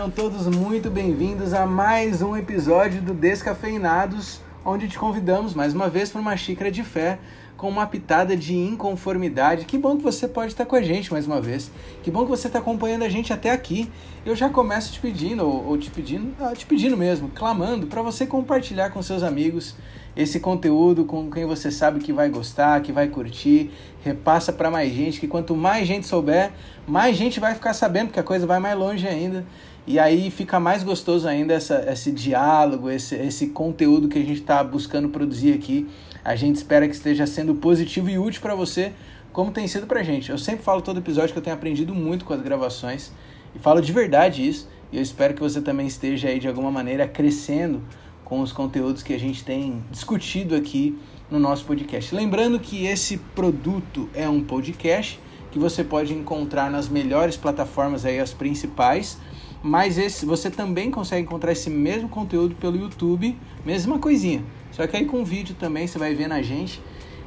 [0.00, 5.90] sejam todos muito bem-vindos a mais um episódio do Descafeinados, onde te convidamos mais uma
[5.90, 7.18] vez para uma xícara de fé
[7.54, 9.66] com uma pitada de inconformidade.
[9.66, 11.70] Que bom que você pode estar com a gente mais uma vez.
[12.02, 13.92] Que bom que você está acompanhando a gente até aqui.
[14.24, 18.00] Eu já começo te pedindo, ou, ou te pedindo, ah, te pedindo mesmo, clamando para
[18.00, 19.76] você compartilhar com seus amigos
[20.16, 23.70] esse conteúdo com quem você sabe que vai gostar, que vai curtir.
[24.02, 26.52] Repassa para mais gente, que quanto mais gente souber,
[26.86, 29.44] mais gente vai ficar sabendo, porque a coisa vai mais longe ainda.
[29.90, 34.40] E aí fica mais gostoso ainda essa, esse diálogo, esse, esse conteúdo que a gente
[34.40, 35.88] está buscando produzir aqui
[36.24, 38.92] a gente espera que esteja sendo positivo e útil para você,
[39.32, 40.30] como tem sido para gente.
[40.30, 43.10] Eu sempre falo todo episódio que eu tenho aprendido muito com as gravações
[43.54, 44.68] e falo de verdade isso.
[44.92, 47.82] E eu espero que você também esteja aí de alguma maneira crescendo
[48.24, 50.98] com os conteúdos que a gente tem discutido aqui
[51.30, 52.14] no nosso podcast.
[52.14, 55.18] Lembrando que esse produto é um podcast
[55.50, 59.18] que você pode encontrar nas melhores plataformas aí as principais,
[59.62, 64.42] mas esse você também consegue encontrar esse mesmo conteúdo pelo YouTube, mesma coisinha.
[64.72, 66.82] Só que aí com vídeo também você vai ver na gente,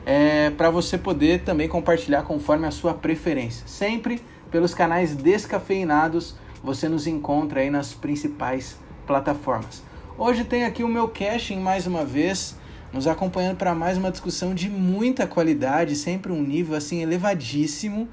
[0.05, 3.67] é, para você poder também compartilhar conforme a sua preferência.
[3.67, 9.83] Sempre pelos canais descafeinados você nos encontra aí nas principais plataformas.
[10.17, 12.55] Hoje tem aqui o meu caching mais uma vez,
[12.93, 18.07] nos acompanhando para mais uma discussão de muita qualidade, sempre um nível assim elevadíssimo.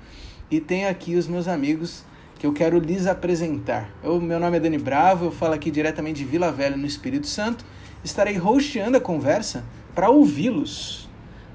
[0.50, 2.02] E tem aqui os meus amigos
[2.40, 3.90] que eu quero lhes apresentar.
[4.02, 7.26] Eu, meu nome é Dani Bravo, eu falo aqui diretamente de Vila Velha, no Espírito
[7.26, 7.66] Santo
[8.02, 9.62] estarei hosteando a conversa
[9.94, 11.06] para ouvi-los.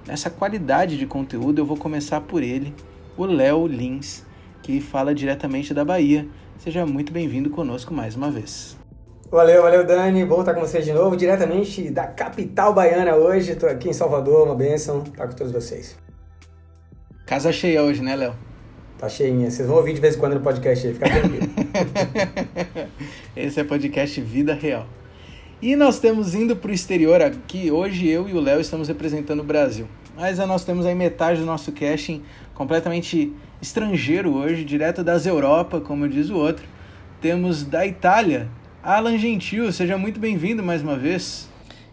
[0.05, 2.72] Nessa qualidade de conteúdo, eu vou começar por ele,
[3.17, 4.23] o Léo Lins,
[4.61, 6.27] que fala diretamente da Bahia.
[6.59, 8.77] Seja muito bem-vindo conosco mais uma vez.
[9.31, 13.53] Valeu, valeu Dani, bom estar com vocês de novo, diretamente da capital baiana hoje.
[13.53, 15.97] Estou aqui em Salvador, uma bênção estar com todos vocês.
[17.26, 18.36] Casa cheia hoje, né, Léo?
[18.98, 19.52] Tá cheinha.
[19.52, 21.50] Vocês vão ouvir de vez em quando no podcast aí, fica tranquilo.
[23.36, 24.88] Esse é podcast Vida Real.
[25.61, 27.70] E nós temos indo para o exterior aqui.
[27.70, 29.86] Hoje eu e o Léo estamos representando o Brasil.
[30.16, 32.23] Mas nós temos aí metade do nosso casting
[32.54, 36.66] completamente estrangeiro hoje, direto das Europa, como diz o outro.
[37.20, 38.48] Temos da Itália,
[38.82, 39.73] Alan Gentil.
[39.73, 41.50] Seja muito bem-vindo mais uma vez.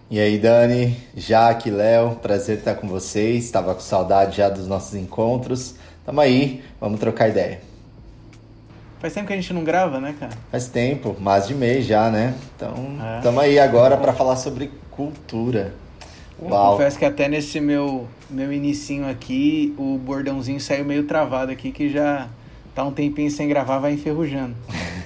[0.09, 3.45] E aí, Dani, Jaque, Léo, prazer estar com vocês.
[3.45, 5.75] Estava com saudade já dos nossos encontros.
[6.05, 7.61] Tamo aí, vamos trocar ideia.
[9.01, 10.33] Faz tempo que a gente não grava, né, cara?
[10.51, 12.35] Faz tempo, mais de mês já, né?
[12.57, 12.75] Então,
[13.37, 13.41] é.
[13.41, 15.75] aí agora para falar sobre cultura.
[16.41, 16.51] Uau.
[16.51, 21.71] Eu confesso que até nesse meu, meu inicinho aqui, o bordãozinho saiu meio travado aqui,
[21.71, 22.29] que já
[22.75, 24.55] tá um tempinho sem gravar, vai enferrujando.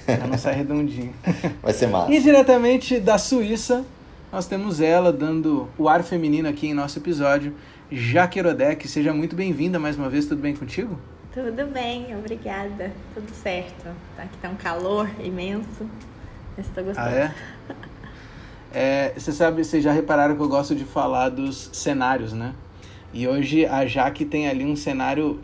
[0.05, 1.13] pra não sair redondinho.
[1.61, 2.13] Vai ser massa.
[2.13, 3.83] E diretamente da Suíça,
[4.31, 7.53] nós temos ela dando o ar feminino aqui em nosso episódio,
[7.91, 8.87] Jaque.
[8.87, 10.99] Seja muito bem-vinda mais uma vez, tudo bem contigo?
[11.33, 12.91] Tudo bem, obrigada.
[13.13, 13.85] Tudo certo.
[14.15, 15.89] Tá, aqui tá um calor imenso.
[16.57, 17.07] Estou gostando.
[17.07, 17.35] Ah, é?
[18.73, 19.13] é?
[19.17, 22.53] Você sabe, vocês já repararam que eu gosto de falar dos cenários, né?
[23.13, 25.39] E hoje a Jaque tem ali um cenário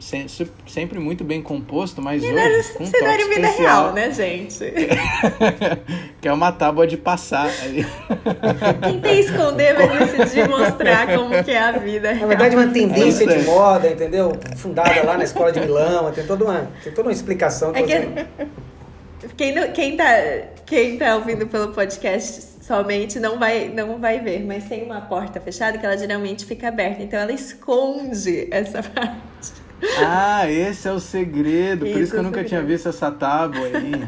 [0.68, 4.66] sempre muito bem composto, mas e hoje com um cenário vida real, né, gente?
[6.22, 7.50] que é uma tábua de passar.
[8.84, 12.22] Tentei esconder, mas decidi mostrar como que é a vida real.
[12.22, 14.38] Na verdade, uma tendência de moda, entendeu?
[14.58, 17.72] Fundada lá na escola de Milão, tem toda uma, tem toda uma explicação.
[17.74, 17.94] É que,
[19.36, 20.06] quem, quem, tá,
[20.66, 25.40] quem tá ouvindo pelo podcast somente não vai, não vai ver, mas tem uma porta
[25.40, 29.64] fechada que ela geralmente fica aberta, então ela esconde essa parte.
[30.00, 33.66] Ah, esse é o segredo, por isso que eu é nunca tinha visto essa tábua
[33.66, 34.08] aí.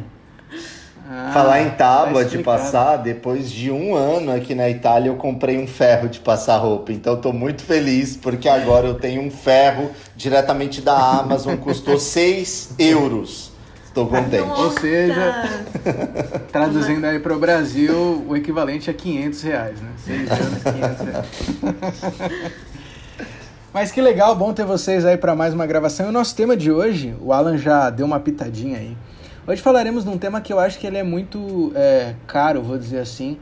[1.10, 5.16] Ah, Falar em tábua tá de passar, depois de um ano aqui na Itália eu
[5.16, 6.94] comprei um ferro de passar roupa.
[6.94, 12.76] Então estou muito feliz porque agora eu tenho um ferro diretamente da Amazon, custou 6
[12.80, 13.55] euros.
[13.96, 14.46] Estou contente.
[14.46, 14.62] Nossa.
[14.62, 15.50] Ou seja,
[16.52, 19.90] traduzindo aí para o Brasil, o equivalente a 500 reais, né?
[20.00, 21.28] 6 anos, 500 reais.
[23.74, 26.08] Mas que legal, bom ter vocês aí para mais uma gravação.
[26.08, 28.98] E o nosso tema de hoje, o Alan já deu uma pitadinha aí.
[29.48, 32.78] Hoje falaremos de um tema que eu acho que ele é muito é, caro, vou
[32.78, 33.38] dizer assim,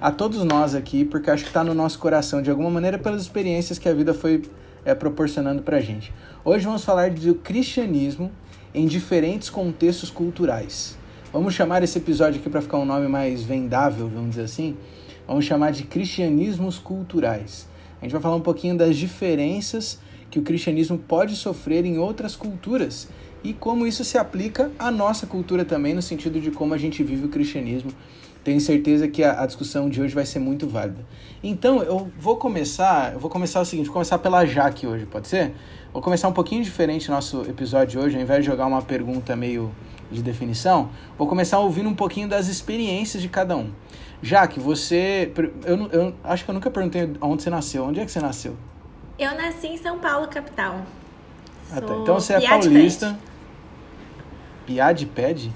[0.00, 3.20] a todos nós aqui, porque acho que está no nosso coração de alguma maneira pelas
[3.20, 4.40] experiências que a vida foi
[4.86, 6.14] é, proporcionando para gente.
[6.42, 8.32] Hoje vamos falar do cristianismo
[8.74, 10.96] em diferentes contextos culturais.
[11.32, 14.76] Vamos chamar esse episódio aqui para ficar um nome mais vendável, vamos dizer assim.
[15.26, 17.68] Vamos chamar de cristianismos culturais.
[18.00, 19.98] A gente vai falar um pouquinho das diferenças
[20.30, 23.08] que o cristianismo pode sofrer em outras culturas
[23.42, 27.02] e como isso se aplica à nossa cultura também, no sentido de como a gente
[27.02, 27.90] vive o cristianismo.
[28.42, 31.04] Tenho certeza que a, discussão de hoje vai ser muito válida.
[31.42, 35.28] Então, eu vou começar, eu vou começar o seguinte, vou começar pela Jaque hoje, pode
[35.28, 35.52] ser?
[35.92, 39.34] Vou começar um pouquinho diferente nosso episódio de hoje, ao invés de jogar uma pergunta
[39.34, 39.72] meio
[40.10, 43.70] de definição, vou começar ouvindo um pouquinho das experiências de cada um.
[44.22, 45.32] Jaque, você.
[45.64, 47.84] Eu, eu acho que eu nunca perguntei onde você nasceu.
[47.84, 48.56] Onde é que você nasceu?
[49.18, 50.82] Eu nasci em São Paulo, capital.
[51.70, 51.94] Ah, tá.
[51.94, 53.18] Então você é paulista.
[54.66, 55.52] Piá de pede?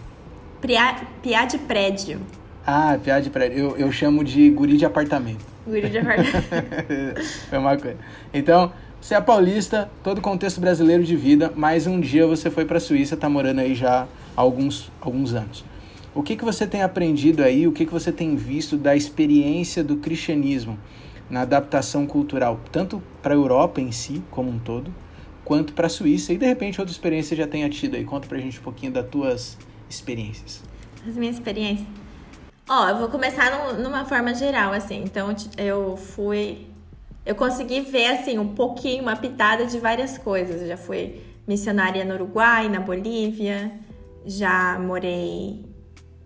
[0.61, 2.20] Piá, piá de prédio.
[2.67, 3.58] Ah, piá de prédio.
[3.58, 5.44] Eu, eu chamo de guri de apartamento.
[5.67, 7.23] Guri de apartamento.
[7.49, 7.99] Foi uma coisa.
[8.32, 12.76] Então, você é paulista, todo contexto brasileiro de vida, mas um dia você foi para
[12.76, 14.02] a Suíça, tá morando aí já
[14.37, 15.64] há alguns, alguns anos.
[16.14, 19.82] O que, que você tem aprendido aí, o que, que você tem visto da experiência
[19.82, 20.78] do cristianismo
[21.28, 24.94] na adaptação cultural, tanto para a Europa em si, como um todo,
[25.44, 26.32] quanto para a Suíça?
[26.32, 28.05] E de repente outra experiência já tenha tido aí.
[28.05, 29.58] Conta para a gente um pouquinho das tuas
[29.90, 30.62] experiências.
[31.05, 31.88] As minhas experiências?
[32.69, 35.02] Ó, eu vou começar numa forma geral, assim.
[35.02, 36.71] Então, eu fui.
[37.24, 40.62] Eu consegui ver, assim, um pouquinho, uma pitada de várias coisas.
[40.62, 43.72] Eu já fui missionária no Uruguai, na Bolívia,
[44.24, 45.64] já morei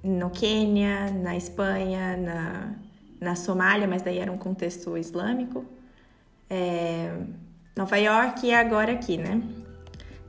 [0.03, 2.75] no Quênia, na Espanha, na,
[3.21, 5.65] na Somália, mas daí era um contexto islâmico.
[6.49, 7.11] É,
[7.77, 9.43] Nova York e agora aqui, né?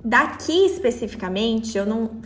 [0.04, 2.22] Daqui especificamente, eu não.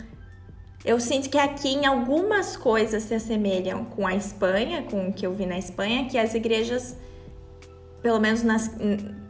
[0.84, 5.24] Eu sinto que aqui em algumas coisas se assemelham com a Espanha, com o que
[5.24, 6.96] eu vi na Espanha, que as igrejas,
[8.02, 8.70] pelo menos nas,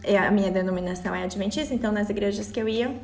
[0.03, 2.97] é, a minha denominação é adventista, então nas igrejas que eu ia,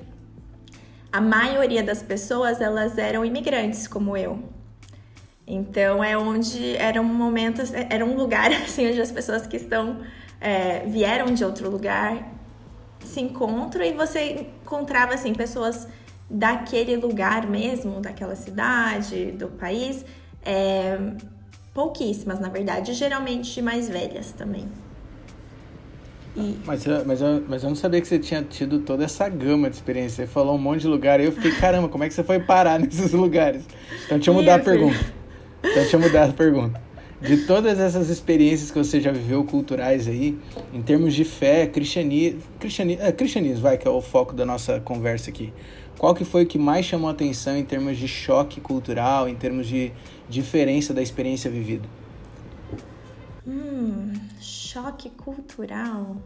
[1.13, 4.43] a maioria das pessoas elas eram imigrantes como eu.
[5.47, 10.01] Então é onde eram momentos, era um lugar assim onde as pessoas que estão
[10.41, 12.35] é, vieram de outro lugar
[13.05, 15.87] se encontram e você encontrava assim pessoas
[16.31, 20.05] daquele lugar mesmo, daquela cidade, do país,
[20.45, 20.99] é,
[21.73, 24.69] pouquíssimas na verdade, geralmente mais velhas também.
[26.39, 26.59] E...
[26.65, 29.77] Mas, mas, eu, mas eu não sabia que você tinha tido toda essa gama de
[29.77, 30.25] experiência.
[30.25, 32.39] Você falou um monte de lugar e eu fiquei, caramba, como é que você foi
[32.39, 33.65] parar nesses lugares?
[34.05, 34.99] Então deixa eu mudar a pergunta.
[35.59, 36.89] Então, deixa eu mudar a pergunta.
[37.21, 40.39] De todas essas experiências que você já viveu culturais aí,
[40.73, 44.79] em termos de fé, cristianismo, cristianismo, é, cristianismo vai, que é o foco da nossa
[44.79, 45.53] conversa aqui.
[45.99, 49.35] Qual que foi o que mais chamou a atenção em termos de choque cultural, em
[49.35, 49.91] termos de
[50.29, 51.89] diferença da experiência vivida?
[53.45, 54.13] Hum,
[54.83, 56.17] choque cultural.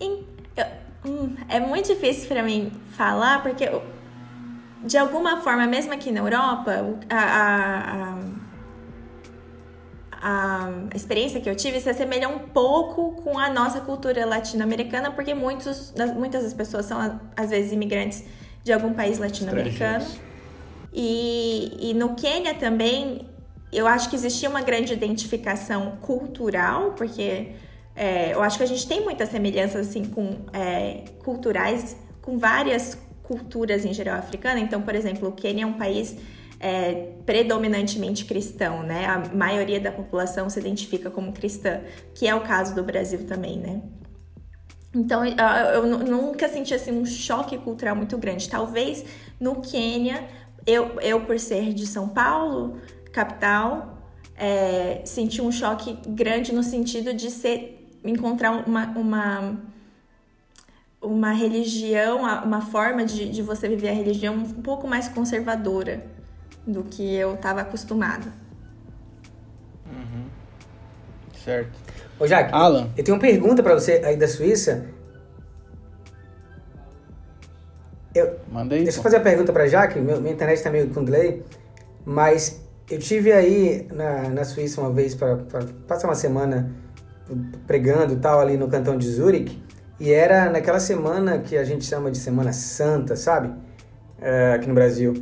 [0.00, 0.24] Em,
[0.56, 0.66] eu,
[1.06, 3.68] hum, é muito difícil para mim falar, porque
[4.84, 6.72] de alguma forma, mesmo aqui na Europa,
[7.08, 8.18] a, a,
[10.22, 15.10] a, a, experiência que eu tive se assemelha um pouco com a nossa cultura latino-americana,
[15.10, 18.24] porque muitos, muitas das pessoas são, às vezes, imigrantes
[18.62, 20.06] de algum país latino-americano.
[20.92, 23.28] E, e no Quênia também,
[23.74, 27.52] eu acho que existia uma grande identificação cultural, porque
[27.94, 32.98] é, eu acho que a gente tem muitas semelhanças assim com é, culturais com várias
[33.22, 34.60] culturas em geral africana.
[34.60, 36.16] Então, por exemplo, o Quênia é um país
[36.58, 39.06] é, predominantemente cristão, né?
[39.06, 41.80] A maioria da população se identifica como cristã,
[42.14, 43.82] que é o caso do Brasil também, né?
[44.94, 48.48] Então, eu nunca senti assim, um choque cultural muito grande.
[48.48, 49.04] Talvez
[49.40, 50.24] no Quênia,
[50.64, 52.78] eu, eu por ser de São Paulo,
[53.14, 53.98] capital,
[54.36, 59.56] é, senti um choque grande no sentido de ser encontrar uma, uma
[61.00, 66.02] uma religião, uma forma de, de você viver a religião um pouco mais conservadora
[66.66, 68.32] do que eu estava acostumada.
[69.86, 70.24] Uhum.
[71.44, 71.78] Certo.
[72.18, 72.88] Ô, Jaque, Alan.
[72.96, 74.86] eu tenho uma pergunta para você aí da Suíça.
[78.14, 78.84] Eu, Manda aí.
[78.84, 81.44] Deixa eu fazer a pergunta para Jaque, meu, minha internet está meio com delay,
[82.06, 85.36] mas eu tive aí na, na Suíça uma vez para
[85.86, 86.70] passar uma semana
[87.66, 89.62] pregando tal ali no cantão de Zurich.
[89.98, 93.52] E era naquela semana que a gente chama de Semana Santa, sabe?
[94.20, 95.14] É, aqui no Brasil.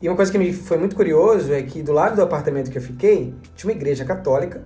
[0.00, 2.78] E uma coisa que me foi muito curioso é que do lado do apartamento que
[2.78, 4.62] eu fiquei, tinha uma igreja católica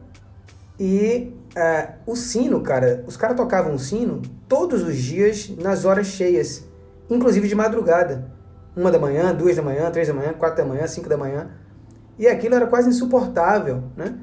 [0.78, 6.06] e é, o sino, cara, os caras tocavam o sino todos os dias nas horas
[6.06, 6.64] cheias,
[7.10, 8.30] inclusive de madrugada.
[8.76, 11.50] Uma da manhã, duas da manhã, três da manhã, quatro da manhã, cinco da manhã.
[12.18, 14.18] E aquilo era quase insuportável, né?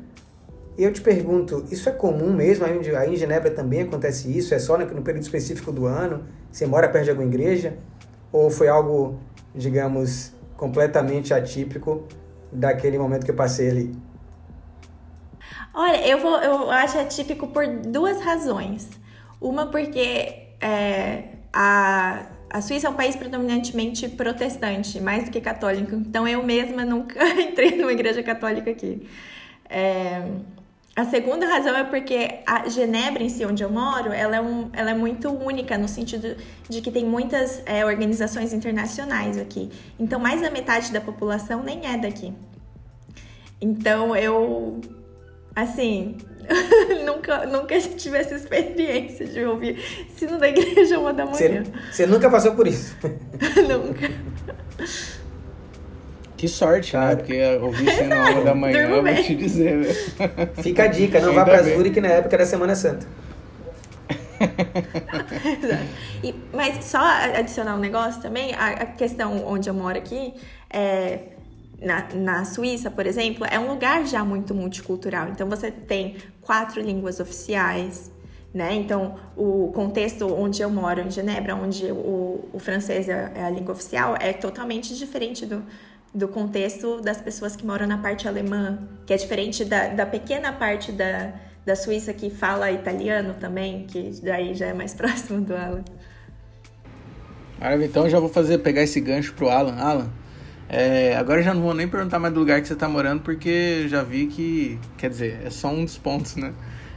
[0.78, 2.66] E eu te pergunto, isso é comum mesmo?
[2.66, 4.54] Aí em Genebra também acontece isso?
[4.54, 6.26] É só no período específico do ano?
[6.52, 7.78] Você mora perto de alguma igreja?
[8.32, 9.18] Ou foi algo,
[9.54, 12.04] digamos, completamente atípico
[12.52, 13.96] daquele momento que eu passei ali?
[15.74, 18.90] Olha, eu, vou, eu acho atípico por duas razões.
[19.40, 21.24] Uma porque é,
[21.54, 25.96] a, a Suíça é um país predominantemente protestante, mais do que católico.
[25.96, 29.08] Então eu mesma nunca entrei numa igreja católica aqui.
[29.70, 30.22] É,
[30.98, 34.70] A segunda razão é porque a Genebra em si, onde eu moro, ela é, um,
[34.72, 36.38] ela é muito única no sentido
[36.70, 39.70] de que tem muitas é, organizações internacionais aqui.
[40.00, 42.34] Então, mais da metade da população nem é daqui.
[43.60, 44.80] Então, eu,
[45.54, 46.16] assim,
[47.06, 49.80] nunca, nunca tive essa experiência de ouvir
[50.16, 51.64] sino da igreja uma da manhã.
[51.92, 52.96] Você, nunca passou por isso?
[53.68, 54.12] nunca.
[56.38, 57.16] Que sorte, né?
[57.16, 60.50] Porque ouvir sino uma da manhã, eu vou te dizer, velho.
[60.62, 63.08] Fica a dica, não vá pra Zurich na época da Semana Santa.
[66.22, 70.34] e, mas só adicionar um negócio também, a, a questão onde eu moro aqui,
[70.70, 71.35] é,
[71.82, 75.30] na, na Suíça, por exemplo, é um lugar já muito multicultural.
[75.30, 78.12] Então você tem quatro línguas oficiais,
[78.54, 78.74] né?
[78.74, 83.50] Então o contexto onde eu moro, em Genebra, onde o, o francês é, é a
[83.50, 85.64] língua oficial, é totalmente diferente do,
[86.14, 90.54] do contexto das pessoas que moram na parte alemã, que é diferente da, da pequena
[90.54, 91.34] parte da,
[91.66, 95.84] da Suíça que fala italiano também, que daí já é mais próximo do Alan.
[97.60, 99.76] Maravilha, então já vou fazer pegar esse gancho pro Alan.
[99.76, 100.10] Alan,
[100.68, 103.88] é, agora já não vou nem perguntar mais do lugar que você está morando, porque
[103.88, 106.54] já vi que, quer dizer, é só um dos pontos, né?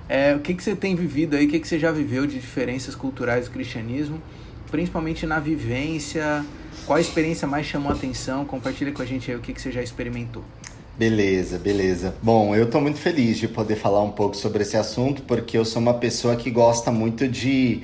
[0.09, 2.39] É, o que, que você tem vivido aí, o que, que você já viveu de
[2.39, 4.23] diferenças culturais do cristianismo,
[4.71, 6.45] principalmente na vivência,
[6.87, 8.47] qual a experiência mais chamou a atenção?
[8.47, 10.43] Compartilha com a gente aí o que, que você já experimentou.
[10.99, 12.15] Beleza, beleza.
[12.23, 15.65] Bom, eu estou muito feliz de poder falar um pouco sobre esse assunto, porque eu
[15.65, 17.83] sou uma pessoa que gosta muito de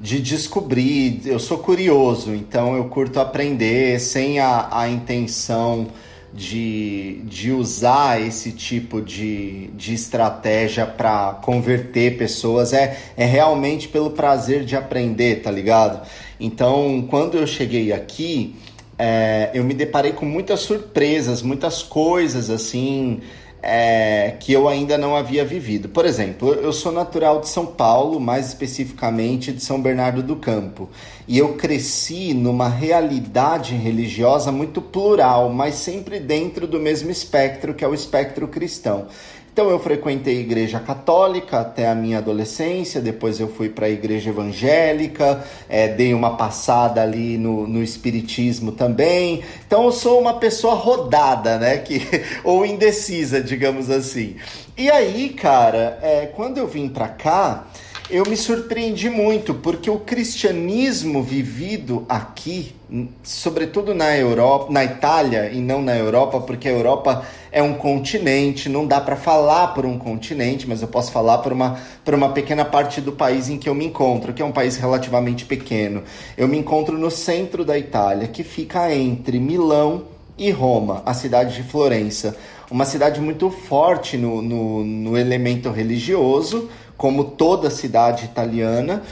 [0.00, 1.20] de descobrir.
[1.26, 5.88] Eu sou curioso, então eu curto aprender sem a, a intenção
[6.32, 12.72] de, de usar esse tipo de, de estratégia para converter pessoas.
[12.72, 16.06] É, é realmente pelo prazer de aprender, tá ligado?
[16.38, 18.54] Então, quando eu cheguei aqui,
[18.98, 23.20] é, eu me deparei com muitas surpresas, muitas coisas assim
[23.62, 25.88] é, que eu ainda não havia vivido.
[25.88, 30.88] Por exemplo, eu sou natural de São Paulo, mais especificamente de São Bernardo do Campo,
[31.28, 37.84] e eu cresci numa realidade religiosa muito plural, mas sempre dentro do mesmo espectro, que
[37.84, 39.06] é o espectro cristão.
[39.52, 43.90] Então eu frequentei a igreja católica até a minha adolescência, depois eu fui para a
[43.90, 49.42] igreja evangélica, é, dei uma passada ali no, no espiritismo também.
[49.66, 51.78] Então eu sou uma pessoa rodada, né?
[51.78, 52.00] Que,
[52.44, 54.36] ou indecisa, digamos assim.
[54.78, 57.66] E aí, cara, é, quando eu vim para cá,
[58.10, 62.74] eu me surpreendi muito, porque o cristianismo vivido aqui,
[63.22, 68.68] sobretudo na Europa, na Itália e não na Europa, porque a Europa é um continente,
[68.68, 72.30] não dá para falar por um continente, mas eu posso falar por uma, por uma
[72.30, 76.02] pequena parte do país em que eu me encontro, que é um país relativamente pequeno.
[76.36, 80.02] Eu me encontro no centro da Itália, que fica entre Milão
[80.36, 82.36] e Roma, a cidade de Florença.
[82.70, 89.02] Uma cidade muito forte no, no, no elemento religioso, como toda cidade italiana.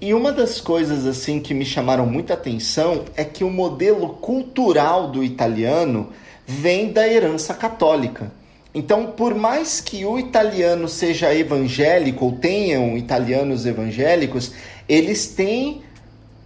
[0.00, 5.08] E uma das coisas assim que me chamaram muita atenção é que o modelo cultural
[5.08, 6.08] do italiano
[6.46, 8.32] vem da herança católica.
[8.74, 14.52] Então, por mais que o italiano seja evangélico ou tenham italianos evangélicos,
[14.88, 15.82] eles têm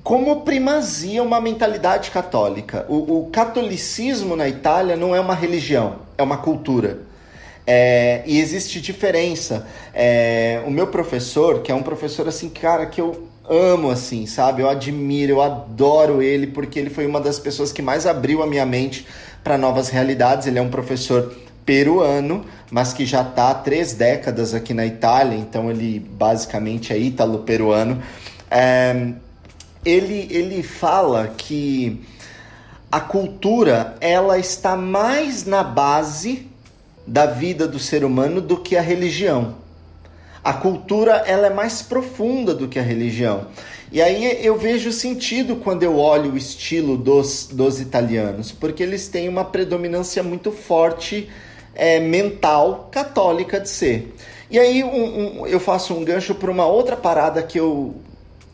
[0.03, 2.85] como primazia uma mentalidade católica.
[2.89, 7.07] O, o catolicismo na Itália não é uma religião, é uma cultura.
[7.71, 9.67] É, e existe diferença.
[9.93, 14.63] É, o meu professor, que é um professor assim, cara, que eu amo, assim, sabe?
[14.63, 18.47] Eu admiro, eu adoro ele, porque ele foi uma das pessoas que mais abriu a
[18.47, 19.07] minha mente
[19.45, 20.47] para novas realidades.
[20.47, 25.37] Ele é um professor peruano, mas que já está há três décadas aqui na Itália,
[25.37, 28.03] então ele basicamente é ítalo-peruano.
[28.51, 29.13] É,
[29.85, 32.03] ele, ele fala que
[32.91, 36.48] a cultura ela está mais na base
[37.09, 39.57] da vida do ser humano do que a religião.
[40.45, 43.47] A cultura ela é mais profunda do que a religião.
[43.91, 49.09] E aí eu vejo sentido quando eu olho o estilo dos, dos italianos, porque eles
[49.09, 51.31] têm uma predominância muito forte
[51.75, 54.15] é, mental católica de ser.
[54.51, 57.95] E aí um, um, eu faço um gancho para uma outra parada que eu,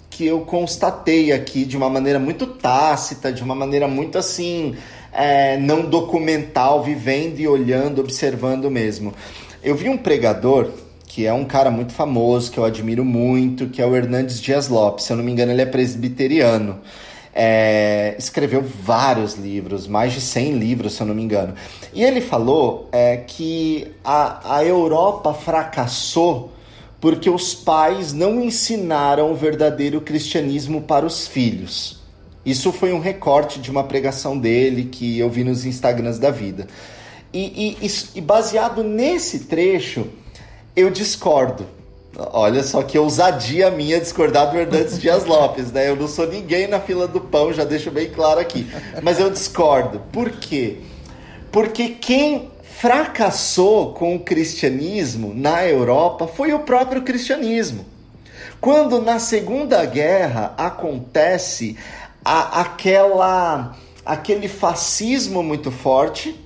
[0.09, 4.77] que eu constatei aqui de uma maneira muito tácita, de uma maneira muito assim
[5.15, 9.15] é, não documental, vivendo e olhando, observando mesmo.
[9.63, 10.71] Eu vi um pregador
[11.07, 14.69] que é um cara muito famoso, que eu admiro muito, que é o Hernandes Dias
[14.69, 15.05] Lopes.
[15.05, 16.81] Se eu não me engano, ele é presbiteriano.
[17.33, 21.55] É, escreveu vários livros, mais de 100 livros, se eu não me engano.
[21.93, 26.53] E ele falou é, que a, a Europa fracassou
[27.01, 32.04] porque os pais não ensinaram o verdadeiro cristianismo para os filhos.
[32.45, 36.67] Isso foi um recorte de uma pregação dele que eu vi nos Instagrams da vida.
[37.33, 40.07] E, e, e baseado nesse trecho,
[40.77, 41.67] eu discordo.
[42.17, 45.89] Olha só que ousadia minha discordar do Hernandes Dias Lopes, né?
[45.89, 48.67] Eu não sou ninguém na fila do pão, já deixo bem claro aqui.
[49.03, 50.01] Mas eu discordo.
[50.13, 50.77] Por quê?
[51.51, 57.85] Porque quem fracassou com o cristianismo na Europa foi o próprio cristianismo.
[58.61, 61.77] Quando na Segunda Guerra acontece
[62.25, 66.39] a, aquela aquele fascismo muito forte,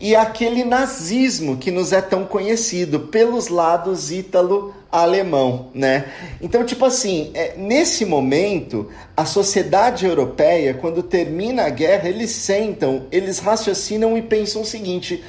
[0.00, 6.12] e aquele nazismo que nos é tão conhecido pelos lados ítalo-alemão, né?
[6.40, 13.06] Então, tipo assim, é, nesse momento, a sociedade europeia, quando termina a guerra, eles sentam,
[13.10, 15.24] eles raciocinam e pensam o seguinte: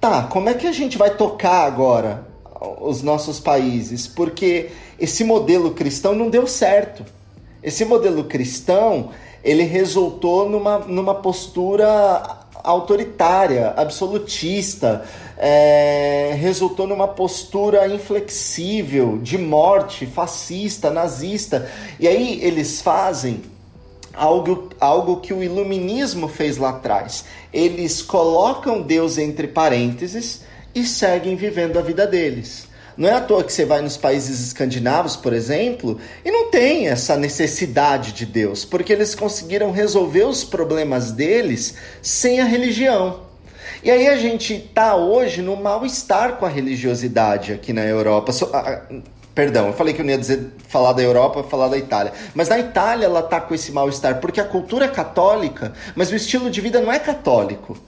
[0.00, 2.24] tá, como é que a gente vai tocar agora
[2.80, 4.06] os nossos países?
[4.06, 7.04] Porque esse modelo cristão não deu certo.
[7.62, 9.10] Esse modelo cristão,
[9.44, 15.04] ele resultou numa, numa postura autoritária, absolutista,
[15.36, 21.70] é, resultou numa postura inflexível de morte, fascista, nazista.
[21.98, 23.42] E aí eles fazem
[24.14, 27.24] algo, algo que o iluminismo fez lá atrás.
[27.52, 30.42] Eles colocam Deus entre parênteses
[30.74, 32.69] e seguem vivendo a vida deles.
[33.00, 36.88] Não é à toa que você vai nos países escandinavos, por exemplo, e não tem
[36.88, 43.20] essa necessidade de Deus, porque eles conseguiram resolver os problemas deles sem a religião.
[43.82, 48.32] E aí a gente está hoje no mal-estar com a religiosidade aqui na Europa.
[48.32, 48.50] So,
[49.34, 52.12] perdão, eu falei que eu não ia dizer falar da Europa, falar da Itália.
[52.34, 56.14] Mas na Itália ela está com esse mal-estar, porque a cultura é católica, mas o
[56.14, 57.78] estilo de vida não é católico.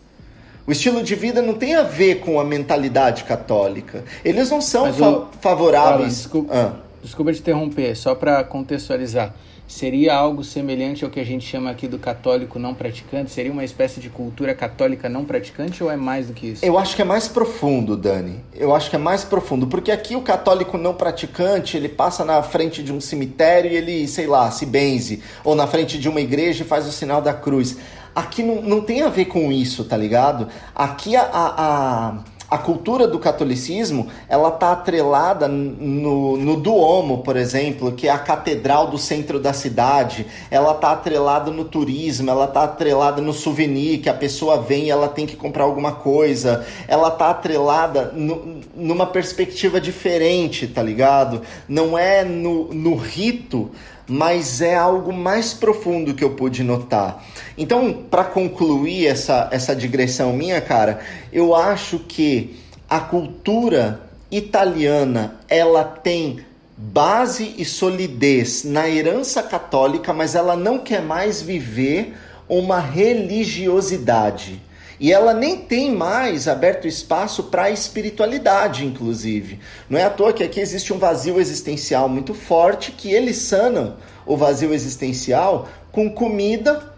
[0.66, 4.04] O estilo de vida não tem a ver com a mentalidade católica.
[4.24, 6.18] Eles não são fa favoráveis.
[6.18, 6.72] desculpa, ah.
[7.02, 9.34] desculpa te interromper, só para contextualizar.
[9.66, 13.30] Seria algo semelhante ao que a gente chama aqui do católico não praticante?
[13.30, 16.64] Seria uma espécie de cultura católica não praticante ou é mais do que isso?
[16.64, 18.38] Eu acho que é mais profundo, Dani.
[18.54, 22.42] Eu acho que é mais profundo, porque aqui o católico não praticante, ele passa na
[22.42, 26.20] frente de um cemitério e ele, sei lá, se benze, ou na frente de uma
[26.20, 27.78] igreja e faz o sinal da cruz.
[28.14, 30.48] Aqui não, não tem a ver com isso, tá ligado?
[30.74, 32.14] Aqui a, a,
[32.52, 38.18] a cultura do catolicismo ela tá atrelada no, no Duomo, por exemplo, que é a
[38.18, 40.26] catedral do centro da cidade.
[40.50, 44.90] Ela tá atrelada no turismo, ela tá atrelada no souvenir, que a pessoa vem e
[44.90, 46.66] ela tem que comprar alguma coisa.
[46.86, 51.40] Ela tá atrelada no, numa perspectiva diferente, tá ligado?
[51.66, 53.70] Não é no, no rito
[54.08, 57.24] mas é algo mais profundo que eu pude notar.
[57.56, 61.00] Então, para concluir essa, essa digressão minha, cara,
[61.32, 62.56] eu acho que
[62.88, 66.40] a cultura italiana ela tem
[66.76, 72.14] base e solidez na herança católica, mas ela não quer mais viver
[72.48, 74.60] uma religiosidade.
[75.02, 79.58] E ela nem tem mais aberto espaço para a espiritualidade, inclusive.
[79.90, 83.96] Não é à toa que aqui existe um vazio existencial muito forte que eles sanam
[84.24, 86.94] o vazio existencial com comida,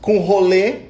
[0.00, 0.82] com rolê,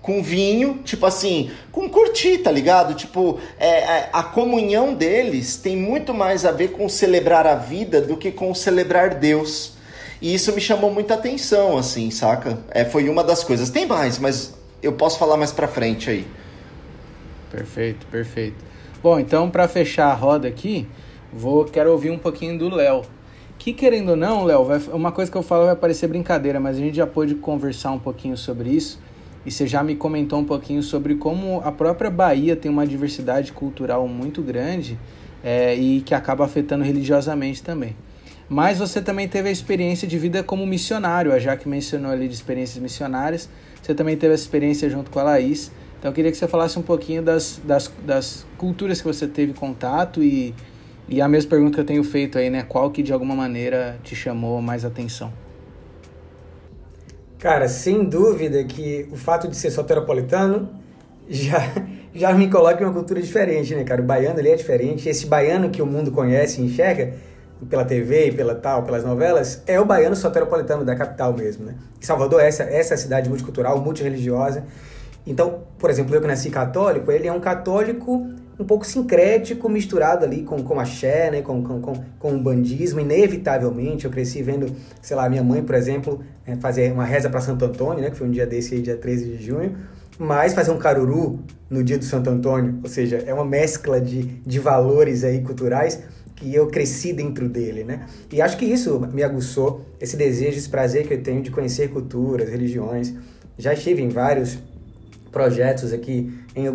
[0.00, 2.94] com vinho, tipo assim, com curtir, tá ligado?
[2.94, 8.00] Tipo, é, é, a comunhão deles tem muito mais a ver com celebrar a vida
[8.00, 9.72] do que com celebrar Deus.
[10.22, 12.60] E isso me chamou muita atenção, assim, saca?
[12.70, 13.68] É, foi uma das coisas.
[13.68, 16.26] Tem mais, mas eu posso falar mais pra frente aí.
[17.50, 18.56] Perfeito, perfeito.
[19.02, 20.88] Bom, então para fechar a roda aqui,
[21.32, 23.02] vou quero ouvir um pouquinho do Léo.
[23.58, 26.80] Que querendo ou não, Léo, uma coisa que eu falo vai parecer brincadeira, mas a
[26.80, 29.00] gente já pôde conversar um pouquinho sobre isso.
[29.46, 33.52] E você já me comentou um pouquinho sobre como a própria Bahia tem uma diversidade
[33.52, 34.98] cultural muito grande
[35.42, 37.94] é, e que acaba afetando religiosamente também.
[38.48, 42.34] Mas você também teve a experiência de vida como missionário, a Jaque mencionou ali de
[42.34, 43.48] experiências missionárias.
[43.84, 45.70] Você também teve essa experiência junto com a Laís.
[45.98, 49.52] Então eu queria que você falasse um pouquinho das, das, das culturas que você teve
[49.52, 50.54] contato e,
[51.06, 52.62] e a mesma pergunta que eu tenho feito aí, né?
[52.62, 55.30] Qual que de alguma maneira te chamou mais atenção?
[57.38, 60.70] Cara, sem dúvida que o fato de ser soteropolitano
[61.28, 61.58] já,
[62.14, 64.00] já me coloca em uma cultura diferente, né, cara?
[64.00, 65.10] O baiano ele é diferente.
[65.10, 67.12] Esse baiano que o mundo conhece e enxerga
[67.68, 71.74] pela TV e pela tal, pelas novelas, é o baiano soteropolitano da capital mesmo, né?
[72.00, 74.64] Salvador é essa, essa cidade multicultural, multireligiosa.
[75.26, 80.24] Então, por exemplo, eu que nasci católico, ele é um católico um pouco sincrético, misturado
[80.24, 84.04] ali com, com axé, né, com, com, com, com o bandismo, inevitavelmente.
[84.04, 87.64] Eu cresci vendo, sei lá, minha mãe, por exemplo, é, fazer uma reza para Santo
[87.64, 89.76] Antônio, né, que foi um dia desse aí, dia 13 de junho,
[90.18, 94.22] mas fazer um caruru no dia do Santo Antônio, ou seja, é uma mescla de,
[94.22, 96.00] de valores aí culturais
[96.36, 98.06] que eu cresci dentro dele, né?
[98.32, 101.90] E acho que isso me aguçou, esse desejo, esse prazer que eu tenho de conhecer
[101.90, 103.14] culturas, religiões.
[103.56, 104.58] Já estive em vários
[105.30, 106.66] projetos aqui em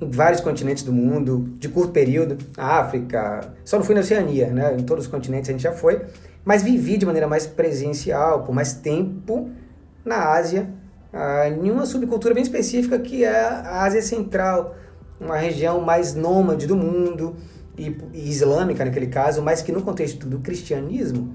[0.00, 4.76] em vários continentes do mundo, de curto período, África, só não fui na Oceania, né?
[4.78, 6.02] Em todos os continentes a gente já foi,
[6.44, 9.50] mas vivi de maneira mais presencial, por mais tempo,
[10.04, 10.70] na Ásia,
[11.12, 14.76] ah, em uma subcultura bem específica que é a Ásia Central,
[15.20, 17.34] uma região mais nômade do mundo,
[17.78, 21.32] e, e islâmica naquele caso, mas que no contexto do cristianismo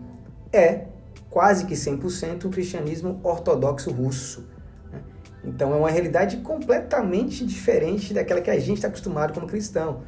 [0.51, 0.86] é
[1.29, 4.47] quase que 100% o cristianismo ortodoxo russo.
[4.91, 4.99] Né?
[5.43, 10.01] Então é uma realidade completamente diferente daquela que a gente está acostumado como cristão.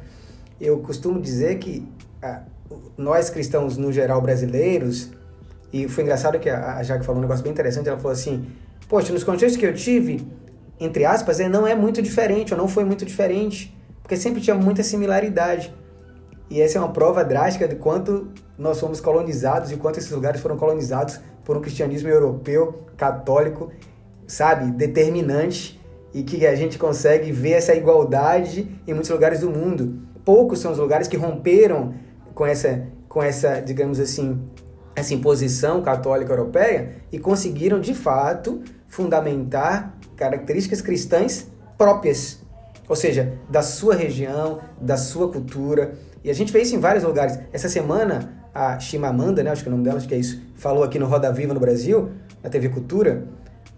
[0.60, 1.88] Eu costumo dizer que
[2.22, 2.42] ah,
[2.96, 5.10] nós cristãos, no geral, brasileiros,
[5.72, 8.46] e foi engraçado que a, a Jaque falou um negócio bem interessante, ela falou assim,
[8.88, 10.26] poxa, nos contextos que eu tive,
[10.78, 14.54] entre aspas, é, não é muito diferente, ou não foi muito diferente, porque sempre tinha
[14.54, 15.74] muita similaridade.
[16.48, 20.40] E essa é uma prova drástica de quanto nós fomos colonizados e quanto esses lugares
[20.40, 23.70] foram colonizados por um cristianismo europeu, católico,
[24.26, 25.80] sabe, determinante
[26.14, 30.00] e que a gente consegue ver essa igualdade em muitos lugares do mundo.
[30.24, 31.94] Poucos são os lugares que romperam
[32.34, 34.40] com essa, com essa, digamos assim,
[34.94, 42.40] essa imposição católica europeia e conseguiram de fato fundamentar características cristãs próprias,
[42.88, 45.94] ou seja, da sua região, da sua cultura.
[46.26, 47.38] E a gente vê isso em vários lugares.
[47.52, 50.42] Essa semana, a Chimamanda, né, acho que é o nome dela, acho que é isso,
[50.56, 52.10] falou aqui no Roda Viva no Brasil,
[52.42, 53.28] na TV Cultura,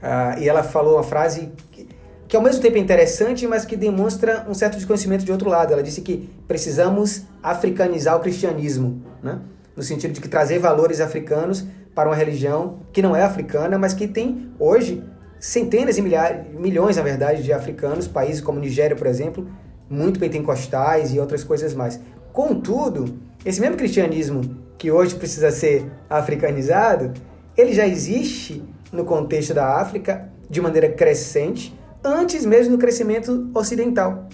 [0.03, 1.87] uh, e ela falou uma frase que,
[2.27, 5.75] que ao mesmo tempo é interessante, mas que demonstra um certo desconhecimento de outro lado.
[5.75, 9.41] Ela disse que precisamos africanizar o cristianismo, né?
[9.77, 13.93] no sentido de que trazer valores africanos para uma religião que não é africana, mas
[13.93, 15.05] que tem hoje
[15.39, 19.47] centenas e milhares, milhões, na verdade, de africanos, países como Nigéria, por exemplo,
[19.91, 22.01] muito pentecostais e outras coisas mais.
[22.33, 24.43] Contudo, esse mesmo cristianismo
[24.77, 27.13] que hoje precisa ser africanizado,
[27.57, 28.63] ele já existe
[28.93, 34.29] no contexto da África de maneira crescente, antes mesmo do crescimento ocidental.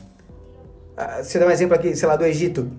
[1.22, 2.70] Se eu dar um exemplo aqui, sei lá, do Egito.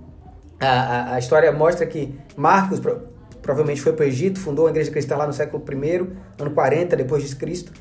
[0.59, 3.01] A, a, a história mostra que Marcos pro,
[3.41, 6.95] provavelmente foi para o Egito, fundou uma igreja cristã lá no século I, ano 40
[6.95, 7.73] depois de Cristo,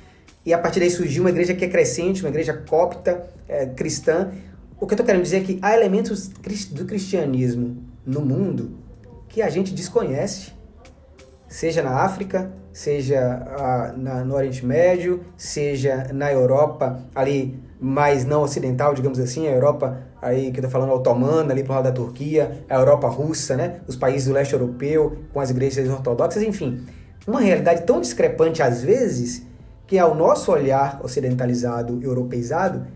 [0.45, 4.31] e a partir daí surgiu uma igreja que é crescente, uma igreja copta, é, cristã.
[4.81, 8.77] O que eu estou querendo dizer é que há elementos do cristianismo no mundo
[9.29, 10.53] que a gente desconhece,
[11.49, 13.21] seja na África, seja
[13.57, 19.51] ah, na, no Oriente Médio, seja na Europa, ali mais não ocidental, digamos assim, a
[19.53, 23.57] Europa aí que eu tô falando otomana, ali pro lado da Turquia, a Europa russa,
[23.57, 23.81] né?
[23.87, 26.85] Os países do leste europeu, com as igrejas ortodoxas, enfim.
[27.27, 29.47] Uma realidade tão discrepante às vezes
[29.87, 32.87] que ao nosso olhar ocidentalizado, europeizado,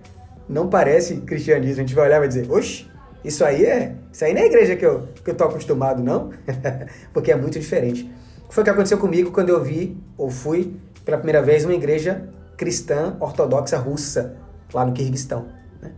[0.48, 1.82] não parece cristianismo.
[1.82, 2.86] A gente vai olhar e vai dizer, oxe,
[3.24, 3.94] isso aí é.
[4.12, 6.30] Isso aí não é igreja que eu, que eu tô acostumado, não.
[7.12, 8.10] Porque é muito diferente.
[8.48, 12.28] Foi o que aconteceu comigo quando eu vi, ou fui, pela primeira vez, uma igreja
[12.56, 14.36] cristã ortodoxa russa,
[14.72, 15.46] lá no Kirguistão.
[15.80, 15.92] Né?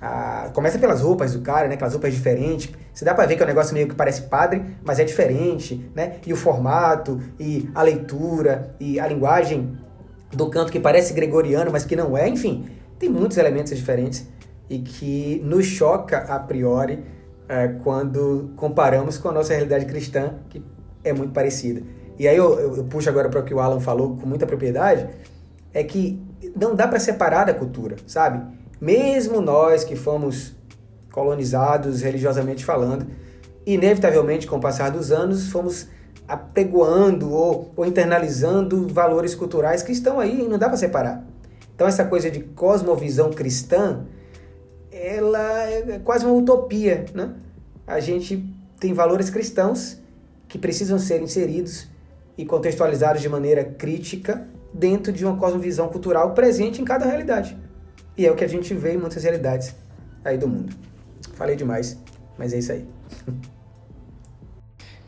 [0.00, 1.74] Ah, começa pelas roupas do cara, né?
[1.74, 2.72] Aquelas roupas diferentes.
[2.94, 5.90] Você dá pra ver que é um negócio meio que parece padre, mas é diferente,
[5.94, 6.16] né?
[6.26, 9.76] E o formato, e a leitura, e a linguagem
[10.30, 12.66] do canto que parece gregoriano, mas que não é, enfim,
[13.02, 14.28] tem muitos elementos diferentes
[14.70, 17.02] e que nos choca a priori
[17.48, 20.62] é, quando comparamos com a nossa realidade cristã, que
[21.02, 21.82] é muito parecida.
[22.16, 24.46] E aí eu, eu, eu puxo agora para o que o Alan falou com muita
[24.46, 25.08] propriedade,
[25.74, 26.22] é que
[26.54, 28.40] não dá para separar da cultura, sabe?
[28.80, 30.54] Mesmo nós que fomos
[31.10, 33.04] colonizados religiosamente falando,
[33.66, 35.88] inevitavelmente com o passar dos anos fomos
[36.28, 41.31] apregoando ou, ou internalizando valores culturais que estão aí e não dá para separar.
[41.82, 44.06] Então essa coisa de cosmovisão cristã,
[44.92, 47.34] ela é quase uma utopia, né?
[47.84, 49.98] A gente tem valores cristãos
[50.46, 51.88] que precisam ser inseridos
[52.38, 57.58] e contextualizados de maneira crítica dentro de uma cosmovisão cultural presente em cada realidade.
[58.16, 59.74] E é o que a gente vê em muitas realidades
[60.24, 60.72] aí do mundo.
[61.34, 61.98] Falei demais,
[62.38, 62.86] mas é isso aí.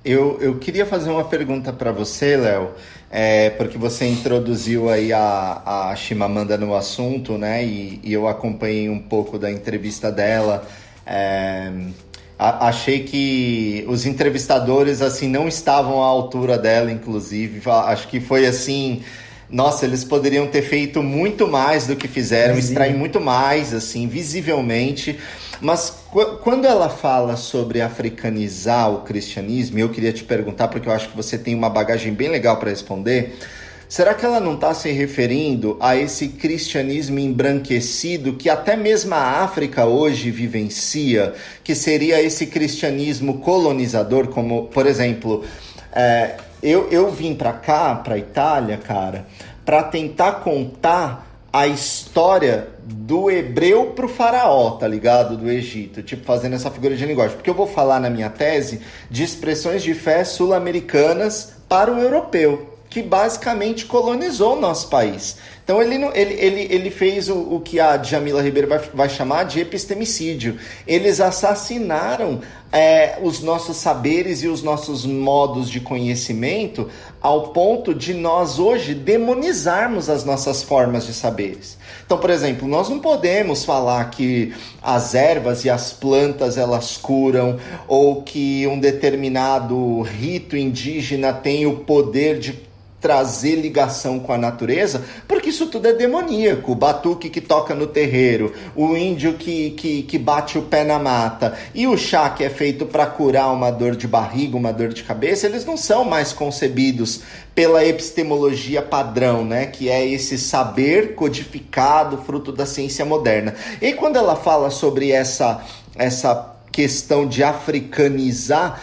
[0.04, 2.72] Eu, eu queria fazer uma pergunta para você, Léo,
[3.10, 7.64] é, porque você introduziu aí a, a Shimamanda no assunto, né?
[7.64, 10.68] E, e eu acompanhei um pouco da entrevista dela.
[11.06, 11.72] É,
[12.38, 17.62] a, achei que os entrevistadores assim não estavam à altura dela, inclusive.
[17.66, 19.02] Acho que foi assim
[19.48, 25.18] nossa, eles poderiam ter feito muito mais do que fizeram, extrair muito mais, assim, visivelmente.
[25.64, 26.04] Mas
[26.42, 31.16] quando ela fala sobre africanizar o cristianismo, eu queria te perguntar, porque eu acho que
[31.16, 33.38] você tem uma bagagem bem legal para responder.
[33.88, 39.42] Será que ela não está se referindo a esse cristianismo embranquecido que até mesmo a
[39.42, 41.32] África hoje vivencia,
[41.64, 45.44] que seria esse cristianismo colonizador, como, por exemplo,
[45.94, 49.26] é, eu, eu vim para cá, para Itália, cara,
[49.64, 55.36] para tentar contar a história do hebreu pro faraó, tá ligado?
[55.36, 57.36] Do Egito, tipo fazendo essa figura de linguagem.
[57.36, 62.78] Porque eu vou falar na minha tese de expressões de fé sul-americanas para o europeu,
[62.90, 65.38] que basicamente colonizou o nosso país.
[65.64, 69.44] Então ele, ele, ele, ele fez o, o que a Jamila Ribeiro vai, vai chamar
[69.44, 70.58] de epistemicídio.
[70.86, 78.12] Eles assassinaram é, os nossos saberes e os nossos modos de conhecimento ao ponto de
[78.12, 81.78] nós hoje demonizarmos as nossas formas de saberes.
[82.04, 87.58] Então, por exemplo, nós não podemos falar que as ervas e as plantas elas curam
[87.88, 92.52] ou que um determinado rito indígena tem o poder de
[93.04, 96.72] trazer ligação com a natureza, porque isso tudo é demoníaco.
[96.72, 100.98] O batuque que toca no terreiro, o índio que, que, que bate o pé na
[100.98, 104.88] mata e o chá que é feito para curar uma dor de barriga, uma dor
[104.88, 107.20] de cabeça, eles não são mais concebidos
[107.54, 113.54] pela epistemologia padrão, né, que é esse saber codificado, fruto da ciência moderna.
[113.82, 115.62] E quando ela fala sobre essa
[115.94, 118.80] essa questão de africanizar,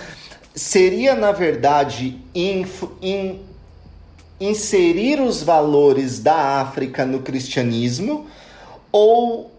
[0.53, 3.50] seria na verdade inf, in,
[4.41, 8.25] inserir os valores da África no cristianismo
[8.91, 9.51] ou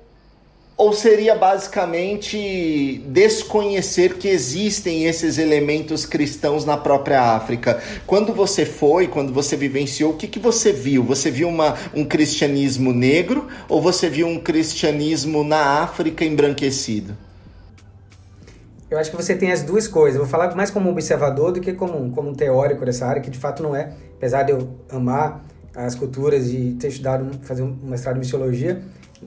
[0.75, 7.81] ou seria basicamente desconhecer que existem esses elementos cristãos na própria África?
[8.05, 11.05] Quando você foi, quando você vivenciou, o que, que você viu?
[11.05, 17.17] Você viu uma, um cristianismo negro ou você viu um cristianismo na África embranquecido?
[18.93, 20.17] Eu acho que você tem as duas coisas.
[20.17, 23.31] Eu vou falar mais como observador do que como, como um teórico dessa área, que
[23.31, 23.95] de fato não é.
[24.19, 25.43] Apesar de eu amar
[25.75, 28.83] as culturas e ter estudado, fazer um mestrado em missiologia,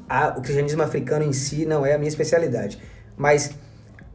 [0.08, 2.80] a, o cristianismo africano em si não é a minha especialidade.
[3.18, 3.56] Mas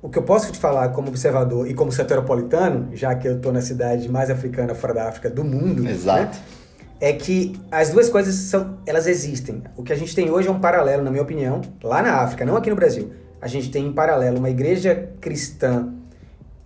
[0.01, 3.53] o que eu posso te falar como observador e como soteropolitano, já que eu estou
[3.53, 6.39] na cidade mais africana fora da África do mundo, né, Exato.
[6.39, 6.45] Né,
[7.01, 9.65] é que as duas coisas são, elas existem.
[9.77, 12.45] O que a gente tem hoje é um paralelo, na minha opinião, lá na África,
[12.45, 13.11] não aqui no Brasil
[13.41, 15.93] a gente tem em paralelo uma igreja cristã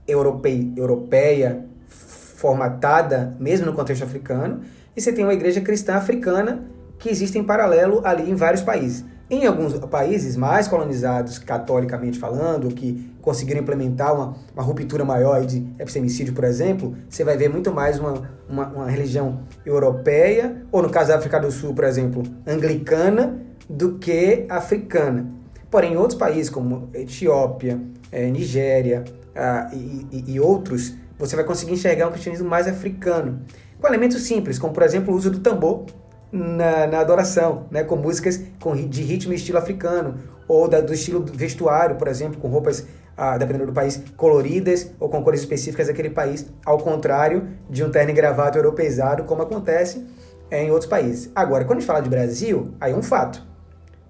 [0.07, 4.61] europeia, europeia formatada mesmo no contexto africano,
[4.97, 6.65] e você tem uma igreja cristã africana
[6.99, 9.05] que existe em paralelo ali em vários países.
[9.31, 15.67] Em alguns países mais colonizados, catolicamente falando, que conseguiram implementar uma, uma ruptura maior de
[15.79, 20.91] epistemicídio, por exemplo, você vai ver muito mais uma, uma, uma religião europeia, ou no
[20.91, 25.44] caso da África do Sul, por exemplo, anglicana, do que africana.
[25.75, 27.81] Porém, em outros países, como Etiópia,
[28.13, 29.03] é, Nigéria
[29.35, 33.41] ah, e, e, e, outros, você vai conseguir enxergar um cristianismo mais africano,
[33.81, 35.87] com elementos simples, como, por exemplo, o uso do tambor
[36.31, 40.15] na, na adoração, né, com músicas com, de ritmo e estilo africano,
[40.47, 45.09] ou da, do estilo vestuário, por exemplo, com roupas, ah, dependendo do país, coloridas ou
[45.09, 50.07] com cores específicas daquele país, ao contrário de um terno e gravata europeizado, como acontece
[50.53, 51.33] é, em outros países.
[51.35, 53.54] Agora, quando a gente fala de Brasil, aí é um fato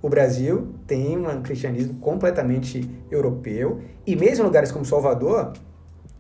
[0.05, 5.55] o Brasil tem um cristianismo completamente europeu e mesmo em lugares como Salvador,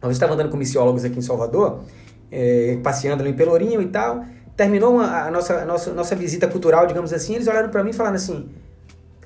[0.00, 1.80] eu estava andando com missiólogos aqui em Salvador,
[2.32, 4.24] é, passeando ali em Pelourinho e tal,
[4.56, 7.92] terminou a, nossa, a nossa, nossa visita cultural, digamos assim, eles olharam para mim e
[7.92, 8.48] falaram assim,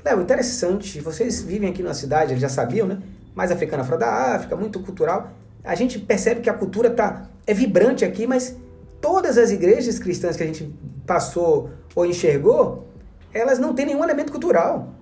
[0.05, 2.99] Léo, interessante, vocês vivem aqui numa cidade, eles já sabiam, né?
[3.37, 5.31] Mais africana fora da África, muito cultural.
[5.62, 8.57] A gente percebe que a cultura tá, é vibrante aqui, mas
[9.01, 10.68] todas as igrejas cristãs que a gente
[11.07, 12.88] passou ou enxergou,
[13.32, 14.92] elas não têm nenhum elemento cultural.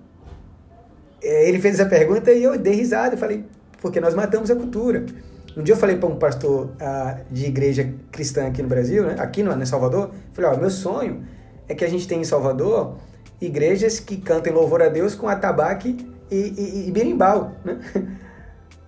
[1.21, 3.15] É, ele fez essa pergunta e eu dei risada.
[3.15, 3.45] Eu falei,
[3.81, 5.05] porque nós matamos a cultura.
[5.55, 9.15] Um dia eu falei para um pastor uh, de igreja cristã aqui no Brasil, né?
[9.17, 11.23] aqui no, em Salvador, falei, ó, meu sonho
[11.67, 12.97] é que a gente tenha em Salvador
[13.41, 15.97] igrejas que cantem louvor a Deus com atabaque
[16.29, 17.79] e, e, e berimbau, né?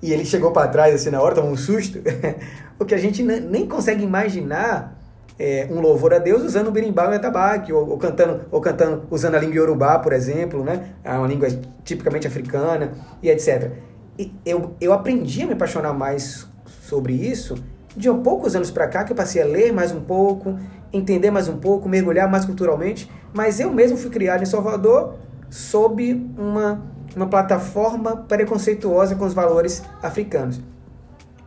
[0.01, 1.99] E ele chegou para trás assim na hora, tomou um susto,
[2.79, 4.97] porque a gente nem consegue imaginar
[5.39, 9.03] é, um louvor a Deus usando o berimbau e atabaque, ou, ou, cantando, ou cantando
[9.09, 10.89] usando a língua yorubá, por exemplo, né?
[11.03, 11.47] É uma língua
[11.83, 12.91] tipicamente africana
[13.23, 13.71] e etc.
[14.17, 16.45] E eu, eu aprendi a me apaixonar mais
[16.81, 17.55] sobre isso
[17.95, 20.59] de poucos anos para cá que eu passei a ler mais um pouco,
[20.91, 25.15] entender mais um pouco, mergulhar mais culturalmente, mas eu mesmo fui criado em Salvador
[25.49, 26.81] sob uma,
[27.15, 30.61] uma plataforma preconceituosa com os valores africanos.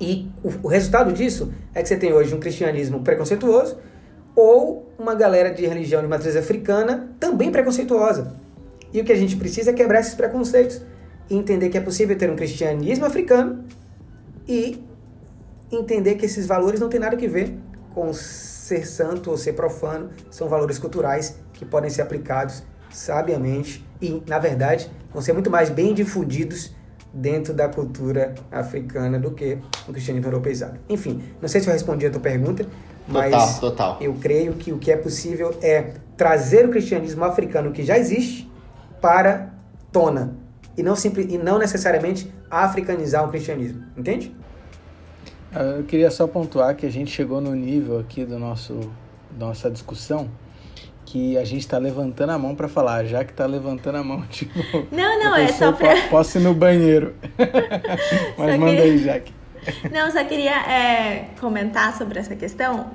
[0.03, 3.79] E o, o resultado disso é que você tem hoje um cristianismo preconceituoso
[4.35, 8.35] ou uma galera de religião de matriz africana também preconceituosa.
[8.93, 10.83] E o que a gente precisa é quebrar esses preconceitos
[11.31, 13.65] e entender que é possível ter um cristianismo africano
[14.49, 14.83] e
[15.71, 17.57] entender que esses valores não têm nada a ver
[17.95, 24.21] com ser santo ou ser profano, são valores culturais que podem ser aplicados sabiamente e,
[24.27, 26.75] na verdade, vão ser muito mais bem difundidos
[27.13, 30.79] dentro da cultura africana do que o cristianismo europeizado.
[30.89, 32.67] Enfim, não sei se eu respondi a tua pergunta,
[33.07, 33.99] mas total, total.
[34.01, 38.51] eu creio que o que é possível é trazer o cristianismo africano que já existe
[39.01, 39.53] para
[39.91, 40.37] tona
[40.77, 44.35] e não simples e não necessariamente africanizar o cristianismo, entende?
[45.55, 48.81] Eu queria só pontuar que a gente chegou no nível aqui do nosso
[49.39, 50.29] nossa discussão
[51.05, 54.23] que a gente está levantando a mão para falar, já que está levantando a mão,
[54.31, 54.59] tipo.
[54.91, 56.09] Não, não, é só para.
[56.09, 57.15] Posso ir no banheiro.
[58.39, 58.83] Mas só manda queria...
[58.83, 59.35] aí, Jaque.
[59.93, 62.91] Não, só queria é, comentar sobre essa questão,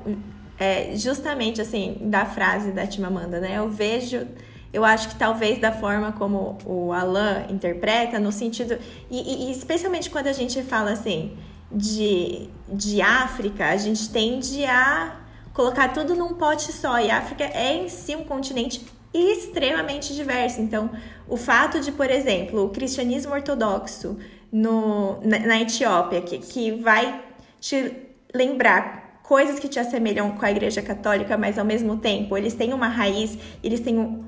[0.59, 3.57] é, justamente assim, da frase da Timamanda, né?
[3.57, 4.27] Eu vejo
[4.73, 8.77] eu acho que talvez da forma como o Alan interpreta, no sentido.
[9.09, 11.37] E, e, especialmente quando a gente fala assim
[11.71, 15.15] de, de África, a gente tende a
[15.57, 16.99] colocar tudo num pote só.
[16.99, 20.61] E a África é em si um continente extremamente diverso.
[20.61, 20.91] Então,
[21.27, 24.19] o fato de, por exemplo, o cristianismo ortodoxo
[24.51, 27.23] no, na, na Etiópia, que, que vai
[27.59, 27.91] te
[28.33, 32.71] lembrar coisas que te assemelham com a Igreja Católica, mas ao mesmo tempo eles têm
[32.71, 34.23] uma raiz, eles têm um,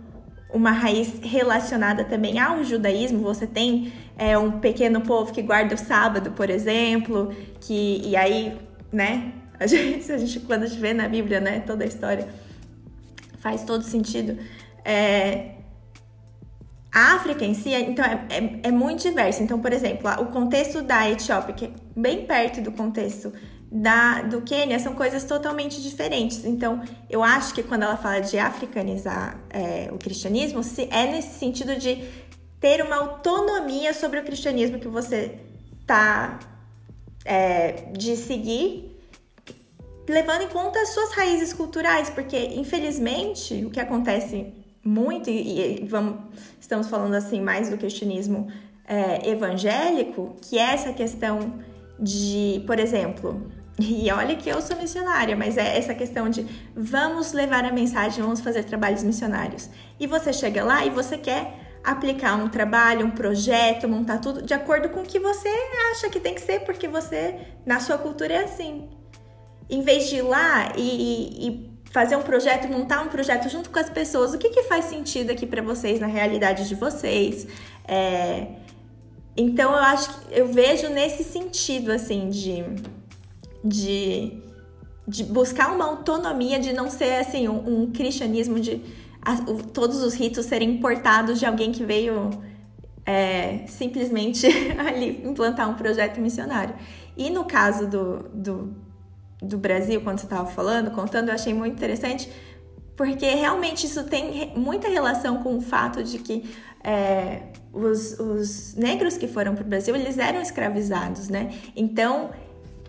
[0.52, 3.20] uma raiz relacionada também ao judaísmo.
[3.20, 8.58] Você tem é, um pequeno povo que guarda o sábado, por exemplo, que e aí,
[8.92, 9.32] né?
[9.60, 12.28] A gente, a gente quando a gente vê na Bíblia, né, toda a história
[13.40, 14.38] faz todo sentido.
[14.86, 15.56] É,
[16.92, 19.44] a África em si, então, é, é, é, muito diverso.
[19.44, 23.32] Então, por exemplo, o contexto da Etiópia, que é bem perto do contexto
[23.72, 26.44] da, do Quênia são coisas totalmente diferentes.
[26.44, 31.38] Então, eu acho que quando ela fala de africanizar é, o cristianismo, se, é nesse
[31.38, 32.04] sentido de
[32.60, 35.40] ter uma autonomia sobre o cristianismo que você
[35.86, 36.40] tá
[37.24, 38.89] é, de seguir,
[40.10, 45.86] levando em conta as suas raízes culturais, porque infelizmente o que acontece muito e, e
[45.86, 46.16] vamos,
[46.60, 48.48] estamos falando assim mais do cristianismo
[48.88, 51.60] é, evangélico, que é essa questão
[52.00, 56.46] de, por exemplo, e olha que eu sou missionária, mas é essa questão de
[56.76, 59.70] vamos levar a mensagem, vamos fazer trabalhos missionários.
[60.00, 64.54] E você chega lá e você quer aplicar um trabalho, um projeto, montar tudo de
[64.54, 65.50] acordo com o que você
[65.92, 68.90] acha que tem que ser, porque você, na sua cultura, é assim.
[69.70, 73.80] Em vez de ir lá e, e fazer um projeto, montar um projeto junto com
[73.80, 77.48] as pessoas, o que, que faz sentido aqui para vocês, na realidade de vocês?
[77.88, 78.48] É...
[79.38, 82.64] Então eu acho que eu vejo nesse sentido, assim, de
[83.64, 84.42] de,
[85.08, 88.82] de buscar uma autonomia, de não ser assim um, um cristianismo de
[89.22, 92.30] a, o, todos os ritos serem importados de alguém que veio
[93.06, 94.48] é, simplesmente
[94.80, 96.76] ali implantar um projeto missionário.
[97.18, 98.74] E no caso do, do,
[99.42, 102.30] do Brasil, quando você estava falando, contando, eu achei muito interessante,
[102.96, 109.18] porque realmente isso tem muita relação com o fato de que é, os, os negros
[109.18, 111.54] que foram para o Brasil, eles eram escravizados, né?
[111.76, 112.32] Então,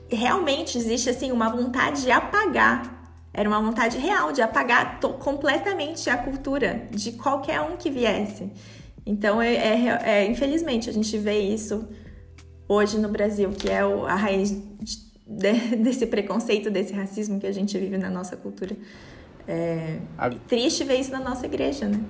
[0.08, 2.98] realmente existe assim uma vontade de apagar.
[3.32, 8.50] Era uma vontade real de apagar completamente a cultura de qualquer um que viesse.
[9.06, 11.88] Então, é, é, é, infelizmente, a gente vê isso
[12.68, 15.10] hoje no Brasil, que é o, a raiz de,
[15.78, 18.76] desse preconceito, desse racismo que a gente vive na nossa cultura.
[19.46, 20.30] É a...
[20.30, 22.00] triste ver isso na nossa igreja, né?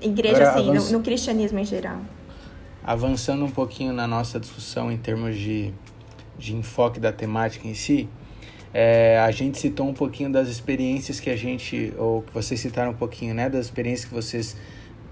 [0.00, 2.00] Igreja, Agora, assim, no, no cristianismo em geral.
[2.82, 5.72] Avançando um pouquinho na nossa discussão em termos de
[6.42, 8.08] de enfoque da temática em si,
[8.74, 12.90] é, a gente citou um pouquinho das experiências que a gente, ou que vocês citaram
[12.90, 14.56] um pouquinho, né, das experiências que vocês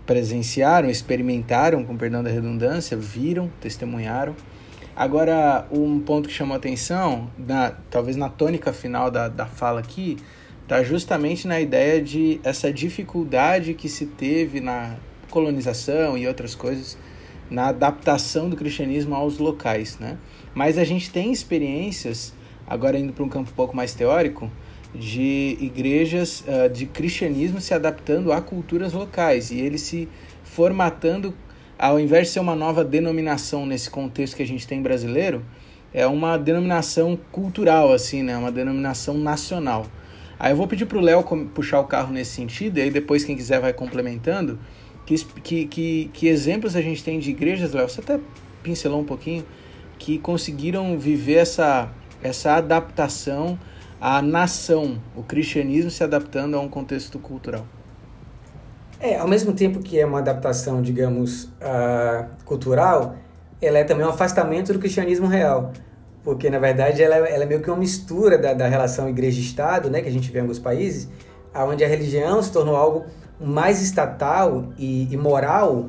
[0.06, 4.34] presenciaram, experimentaram, com perdão da redundância, viram, testemunharam.
[5.00, 10.18] Agora, um ponto que chamou atenção, na, talvez na tônica final da, da fala aqui,
[10.62, 14.96] está justamente na ideia de essa dificuldade que se teve na
[15.30, 16.98] colonização e outras coisas,
[17.50, 20.18] na adaptação do cristianismo aos locais, né?
[20.52, 22.34] Mas a gente tem experiências,
[22.66, 24.52] agora indo para um campo um pouco mais teórico,
[24.94, 30.06] de igrejas uh, de cristianismo se adaptando a culturas locais e ele se
[30.44, 31.34] formatando,
[31.80, 35.42] ao invés de ser uma nova denominação nesse contexto que a gente tem brasileiro,
[35.94, 38.36] é uma denominação cultural, assim, né?
[38.36, 39.86] Uma denominação nacional.
[40.38, 41.22] Aí eu vou pedir para o Léo
[41.54, 44.58] puxar o carro nesse sentido, e aí depois quem quiser vai complementando.
[45.06, 47.88] Que, que, que, exemplos a gente tem de igrejas, Léo?
[47.88, 48.20] Você até
[48.62, 49.42] pincelou um pouquinho,
[49.98, 51.90] que conseguiram viver essa,
[52.22, 53.58] essa adaptação
[53.98, 57.66] à nação, o cristianismo se adaptando a um contexto cultural.
[59.00, 63.16] É, ao mesmo tempo que é uma adaptação, digamos, uh, cultural,
[63.60, 65.72] ela é também um afastamento do cristianismo real.
[66.22, 69.88] Porque, na verdade, ela, é, ela é meio que uma mistura da, da relação igreja-estado,
[69.88, 71.08] né, que a gente vê em alguns países,
[71.54, 73.06] onde a religião se tornou algo
[73.40, 75.88] mais estatal e, e moral,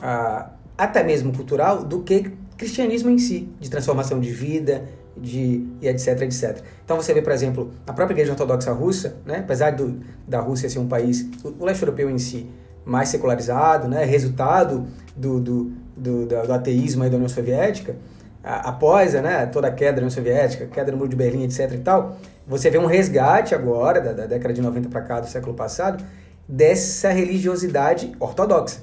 [0.00, 5.88] uh, até mesmo cultural, do que cristianismo em si, de transformação de vida, de, e
[5.88, 6.62] etc, etc.
[6.84, 10.68] Então você vê, por exemplo, a própria Igreja Ortodoxa Russa, né, apesar do, da Rússia
[10.68, 12.48] ser um país, o, o leste europeu em si,
[12.84, 14.86] mais secularizado, né, resultado
[15.16, 17.96] do, do, do, do ateísmo da União Soviética,
[18.42, 21.78] após né, toda a queda da União Soviética, queda do Muro de Berlim, etc e
[21.78, 25.54] tal, você vê um resgate agora, da, da década de 90 para cá, do século
[25.54, 26.04] passado,
[26.48, 28.80] dessa religiosidade ortodoxa.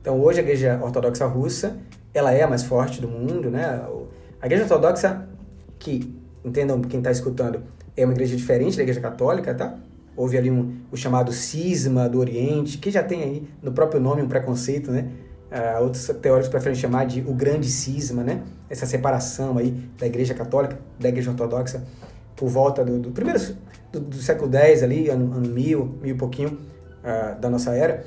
[0.00, 1.76] Então hoje a Igreja Ortodoxa Russa,
[2.12, 3.80] ela é a mais forte do mundo, né?
[4.40, 5.28] A Igreja Ortodoxa,
[5.80, 6.14] que,
[6.44, 7.62] entendam quem está escutando,
[7.96, 9.76] é uma igreja diferente da Igreja Católica, tá?
[10.16, 14.22] Houve ali um, o chamado cisma do Oriente, que já tem aí no próprio nome
[14.22, 15.10] um preconceito, né?
[15.50, 18.42] Uh, outros teóricos preferem chamar de o grande cisma, né?
[18.68, 21.84] Essa separação aí da Igreja Católica, da Igreja Ortodoxa,
[22.36, 23.40] por volta do, do primeiro
[23.90, 28.04] do, do, século X ali, ano, ano mil, mil e pouquinho uh, da nossa era.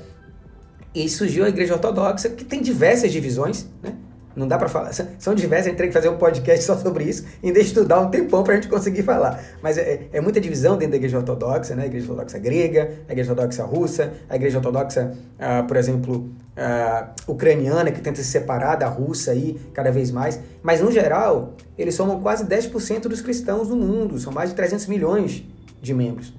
[0.94, 3.94] E surgiu a Igreja Ortodoxa, que tem diversas divisões, né?
[4.36, 4.92] Não dá para falar.
[5.18, 8.00] São diversas, a gente tem que fazer um podcast só sobre isso e ainda estudar
[8.00, 9.40] um tempão para a gente conseguir falar.
[9.62, 11.84] Mas é, é, muita divisão dentro da igreja ortodoxa, né?
[11.84, 17.10] A igreja ortodoxa grega, a igreja ortodoxa russa, a igreja ortodoxa, ah, por exemplo, ah,
[17.28, 20.40] ucraniana, que tenta se separar da russa aí cada vez mais.
[20.62, 24.18] Mas, no geral, eles somam quase 10% dos cristãos do mundo.
[24.18, 25.44] São mais de 300 milhões
[25.80, 26.34] de membros.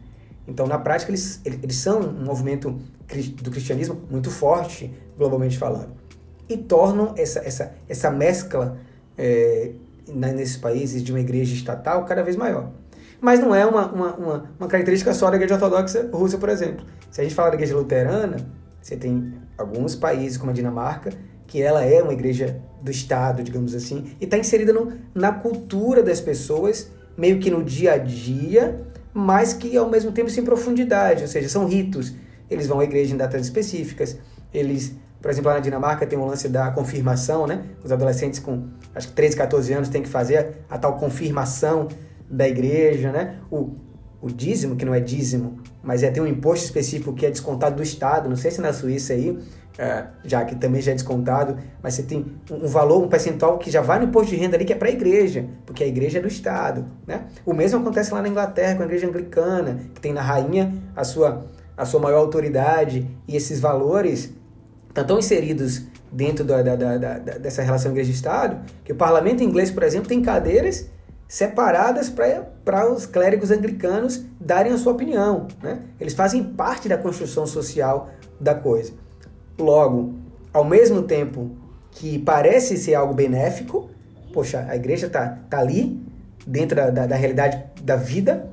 [0.45, 2.77] Então, na prática, eles, eles são um movimento
[3.41, 6.04] do cristianismo muito forte, globalmente falando
[6.49, 8.77] e tornam essa, essa, essa mescla
[9.17, 9.71] é,
[10.07, 12.71] nesses países de uma igreja estatal cada vez maior.
[13.19, 16.85] Mas não é uma, uma, uma, uma, característica só da igreja ortodoxa russa, por exemplo.
[17.09, 18.37] Se a gente fala da igreja luterana,
[18.81, 21.11] você tem alguns países, como a Dinamarca,
[21.47, 26.03] que ela é uma igreja do Estado, digamos assim, e está inserida no, na cultura
[26.03, 31.21] das pessoas, meio que no dia a dia, mas que ao mesmo tempo sem profundidade,
[31.21, 32.13] ou seja, são ritos.
[32.49, 34.17] Eles vão à igreja em datas específicas,
[34.53, 37.63] eles por exemplo, lá na Dinamarca tem um lance da confirmação, né?
[37.83, 41.87] Os adolescentes com acho que 13, 14 anos têm que fazer a tal confirmação
[42.29, 43.39] da igreja, né?
[43.49, 43.71] O,
[44.21, 47.77] o dízimo, que não é dízimo, mas é tem um imposto específico que é descontado
[47.77, 48.29] do Estado.
[48.29, 49.35] Não sei se na Suíça aí,
[49.79, 53.71] é, já que também já é descontado, mas você tem um valor, um percentual que
[53.71, 56.19] já vai no imposto de renda ali que é para a igreja, porque a igreja
[56.19, 57.25] é do Estado, né?
[57.43, 61.03] O mesmo acontece lá na Inglaterra com a igreja anglicana, que tem na rainha a
[61.03, 64.44] sua, a sua maior autoridade e esses valores
[64.95, 69.83] estão tão inseridos dentro da, da, da, dessa relação igreja-estado que o parlamento inglês, por
[69.83, 70.89] exemplo, tem cadeiras
[71.27, 75.47] separadas para os clérigos anglicanos darem a sua opinião.
[75.61, 75.79] Né?
[75.99, 78.93] Eles fazem parte da construção social da coisa.
[79.59, 80.13] Logo,
[80.53, 81.51] ao mesmo tempo
[81.91, 83.89] que parece ser algo benéfico,
[84.33, 86.01] poxa, a igreja está tá ali,
[86.45, 88.47] dentro da, da, da realidade da vida,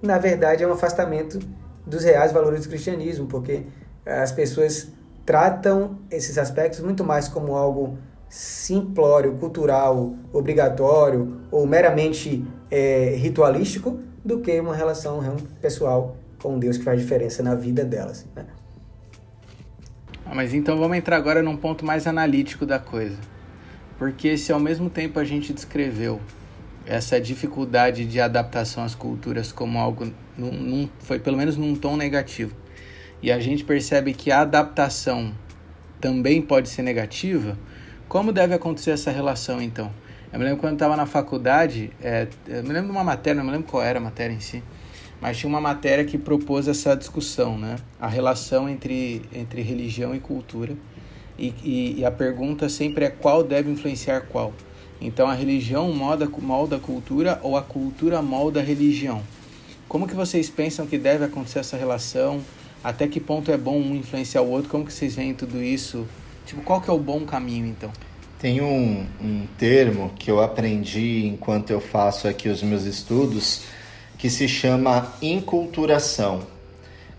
[0.00, 1.38] na verdade é um afastamento
[1.86, 3.64] dos reais valores do cristianismo, porque
[4.04, 4.88] as pessoas
[5.26, 7.98] tratam esses aspectos muito mais como algo
[8.28, 15.20] simplório, cultural, obrigatório ou meramente é, ritualístico do que uma relação
[15.60, 18.26] pessoal com Deus que faz diferença na vida delas.
[18.34, 18.46] Né?
[20.24, 23.16] Ah, mas então vamos entrar agora num ponto mais analítico da coisa.
[23.98, 26.20] Porque se ao mesmo tempo a gente descreveu
[26.84, 31.96] essa dificuldade de adaptação às culturas como algo, num, num, foi pelo menos num tom
[31.96, 32.54] negativo,
[33.22, 35.32] e a gente percebe que a adaptação
[36.00, 37.58] também pode ser negativa,
[38.08, 39.90] como deve acontecer essa relação então?
[40.32, 43.44] Eu me lembro quando estava na faculdade, é, eu me lembro de uma matéria, não
[43.44, 44.62] me lembro qual era a matéria em si,
[45.20, 47.76] mas tinha uma matéria que propôs essa discussão, né?
[47.98, 50.76] A relação entre, entre religião e cultura.
[51.38, 54.52] E, e, e a pergunta sempre é qual deve influenciar qual.
[55.00, 59.22] Então a religião molda, molda a cultura ou a cultura molda a religião.
[59.88, 62.42] Como que vocês pensam que deve acontecer essa relação?
[62.86, 64.70] Até que ponto é bom um influenciar o outro?
[64.70, 66.06] Como que vocês veem tudo isso?
[66.46, 67.90] Tipo, qual que é o bom caminho, então?
[68.38, 73.62] Tem um, um termo que eu aprendi enquanto eu faço aqui os meus estudos
[74.16, 76.46] que se chama inculturação.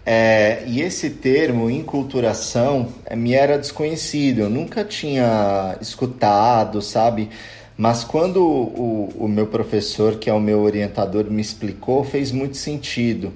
[0.05, 7.29] É, e esse termo, inculturação, é, me era desconhecido, eu nunca tinha escutado, sabe?
[7.77, 12.55] Mas quando o, o meu professor, que é o meu orientador, me explicou, fez muito
[12.55, 13.33] sentido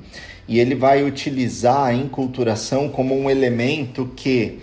[0.51, 4.59] e ele vai utilizar a enculturação como um elemento que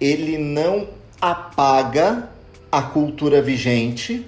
[0.00, 0.88] ele não
[1.20, 2.28] apaga
[2.72, 4.26] a cultura vigente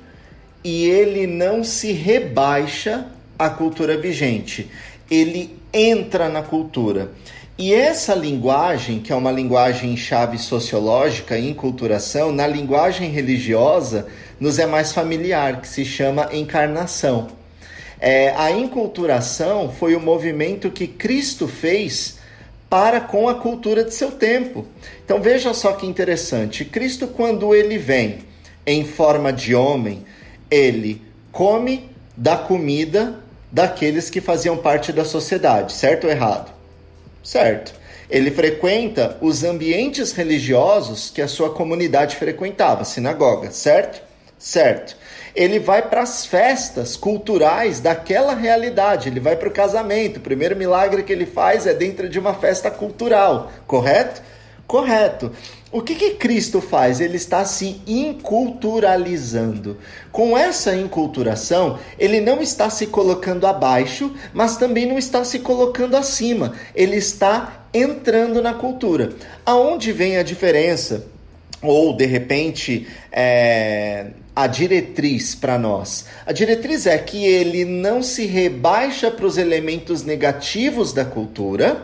[0.62, 4.70] e ele não se rebaixa à cultura vigente.
[5.10, 7.10] Ele entra na cultura.
[7.58, 14.06] E essa linguagem, que é uma linguagem chave sociológica, enculturação, na linguagem religiosa
[14.38, 17.39] nos é mais familiar, que se chama encarnação.
[18.00, 22.18] É, a enculturação foi o movimento que Cristo fez
[22.68, 24.64] para com a cultura de seu tempo.
[25.04, 26.64] Então veja só que interessante.
[26.64, 28.20] Cristo, quando ele vem
[28.64, 30.04] em forma de homem,
[30.50, 33.18] ele come, da comida
[33.50, 36.52] daqueles que faziam parte da sociedade, certo ou errado?
[37.22, 37.74] Certo.
[38.08, 44.02] Ele frequenta os ambientes religiosos que a sua comunidade frequentava, sinagoga, certo?
[44.38, 44.96] Certo.
[45.34, 50.18] Ele vai para as festas culturais daquela realidade, ele vai para o casamento.
[50.18, 54.22] O primeiro milagre que ele faz é dentro de uma festa cultural, correto?
[54.66, 55.32] Correto.
[55.72, 57.00] O que, que Cristo faz?
[57.00, 59.78] Ele está se inculturalizando.
[60.10, 65.96] Com essa inculturação, ele não está se colocando abaixo, mas também não está se colocando
[65.96, 66.54] acima.
[66.74, 69.10] Ele está entrando na cultura.
[69.46, 71.06] Aonde vem a diferença?
[71.62, 74.06] Ou, de repente, é,
[74.42, 76.06] a diretriz para nós?
[76.24, 81.82] A diretriz é que ele não se rebaixa para os elementos negativos da cultura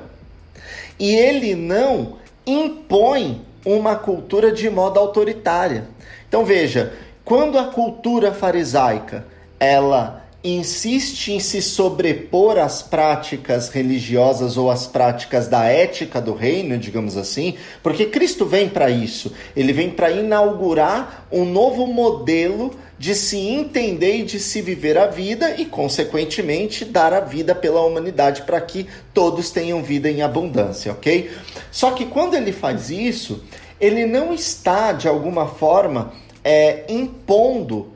[0.98, 5.84] e ele não impõe uma cultura de modo autoritária.
[6.28, 6.94] Então veja,
[7.24, 9.26] quando a cultura farisaica
[9.60, 16.78] ela insiste em se sobrepor às práticas religiosas ou às práticas da ética do reino,
[16.78, 19.32] digamos assim, porque Cristo vem para isso.
[19.56, 25.06] Ele vem para inaugurar um novo modelo de se entender e de se viver a
[25.06, 30.92] vida e, consequentemente, dar a vida pela humanidade para que todos tenham vida em abundância,
[30.92, 31.30] ok?
[31.70, 33.44] Só que quando ele faz isso,
[33.80, 37.95] ele não está, de alguma forma, é, impondo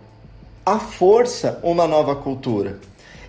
[0.64, 2.78] à força uma nova cultura.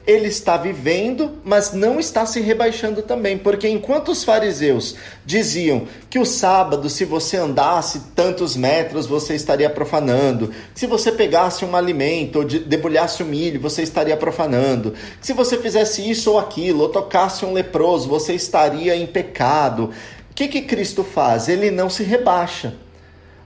[0.06, 6.18] Ele está vivendo, mas não está se rebaixando também, porque enquanto os fariseus diziam que
[6.18, 12.40] o sábado, se você andasse tantos metros, você estaria profanando, se você pegasse um alimento
[12.40, 17.46] ou debulhasse o milho, você estaria profanando, se você fizesse isso ou aquilo, ou tocasse
[17.46, 19.92] um leproso, você estaria em pecado.
[20.32, 21.48] O que, que Cristo faz?
[21.48, 22.74] Ele não se rebaixa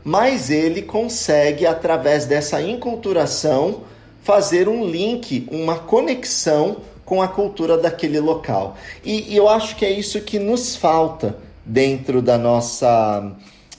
[0.05, 3.81] mas ele consegue, através dessa inculturação,
[4.21, 8.77] fazer um link, uma conexão com a cultura daquele local.
[9.03, 11.35] E, e eu acho que é isso que nos falta
[11.65, 13.31] dentro da nossa,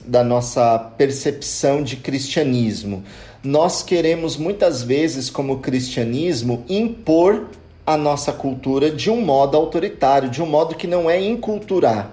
[0.05, 3.05] da nossa percepção de cristianismo.
[3.41, 7.47] Nós queremos muitas vezes, como cristianismo, impor
[7.85, 12.11] a nossa cultura de um modo autoritário, de um modo que não é inculturar,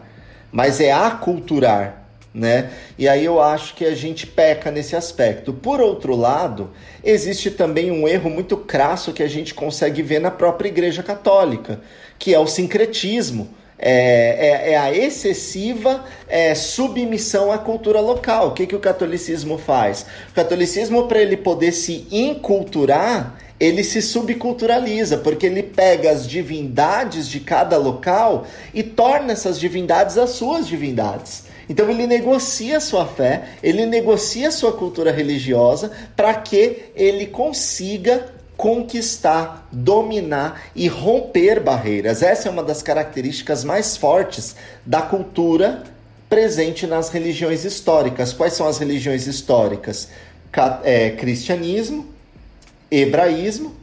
[0.52, 2.03] mas é aculturar
[2.35, 2.70] né?
[2.99, 5.53] E aí eu acho que a gente peca nesse aspecto.
[5.53, 6.70] Por outro lado,
[7.05, 11.80] existe também um erro muito crasso que a gente consegue ver na própria Igreja Católica,
[12.18, 13.49] que é o sincretismo.
[13.76, 18.49] É, é, é, a excessiva é, submissão à cultura local.
[18.49, 20.07] O que, que o catolicismo faz?
[20.30, 27.28] O catolicismo, para ele poder se inculturar, ele se subculturaliza, porque ele pega as divindades
[27.28, 31.45] de cada local e torna essas divindades as suas divindades.
[31.68, 37.26] Então ele negocia a sua fé, ele negocia a sua cultura religiosa para que ele
[37.26, 42.22] consiga conquistar, dominar e romper barreiras.
[42.22, 44.54] Essa é uma das características mais fortes
[44.84, 45.82] da cultura
[46.28, 48.32] presente nas religiões históricas.
[48.32, 50.08] Quais são as religiões históricas?
[50.84, 52.06] É, cristianismo,
[52.90, 53.74] hebraísmo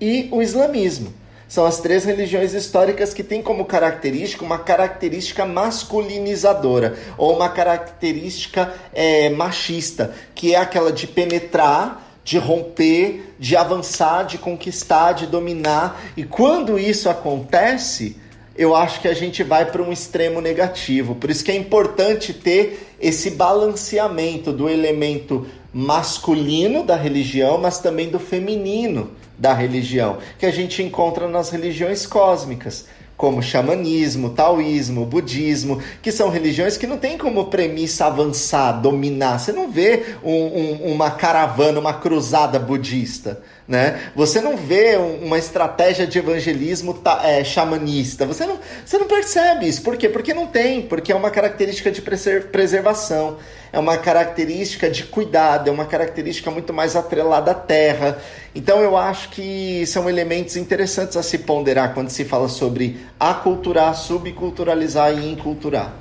[0.00, 1.19] e o islamismo
[1.50, 8.72] são as três religiões históricas que têm como característica uma característica masculinizadora ou uma característica
[8.94, 16.00] é, machista, que é aquela de penetrar, de romper, de avançar, de conquistar, de dominar.
[16.16, 18.16] E quando isso acontece,
[18.56, 21.16] eu acho que a gente vai para um extremo negativo.
[21.16, 28.08] Por isso que é importante ter esse balanceamento do elemento masculino da religião, mas também
[28.08, 32.86] do feminino da religião, que a gente encontra nas religiões cósmicas,
[33.20, 39.38] como xamanismo, taoísmo, budismo, que são religiões que não têm como premissa avançar, dominar.
[39.38, 43.42] Você não vê um, um, uma caravana, uma cruzada budista.
[43.68, 44.10] Né?
[44.16, 48.26] Você não vê uma estratégia de evangelismo é, xamanista.
[48.26, 49.82] Você não, você não percebe isso.
[49.82, 50.08] Por quê?
[50.08, 50.82] Porque não tem.
[50.82, 53.36] Porque é uma característica de preservação,
[53.72, 58.18] é uma característica de cuidado, é uma característica muito mais atrelada à terra.
[58.54, 63.94] Então eu acho que são elementos interessantes a se ponderar quando se fala sobre aculturar,
[63.94, 65.94] subculturalizar e inculturar.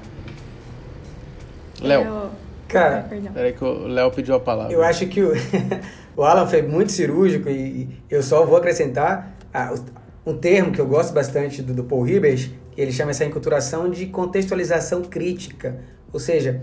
[1.82, 2.32] Léo.
[2.68, 4.72] Cara, peraí que o Léo pediu a palavra.
[4.72, 5.34] Eu acho que o
[6.20, 9.74] O Alan foi muito cirúrgico e, eu só vou acrescentar ah,
[10.26, 13.90] um termo que eu gosto bastante do, do Paul Ribers, que ele chama essa enculturação
[13.90, 15.80] de contextualização crítica.
[16.12, 16.62] Ou seja,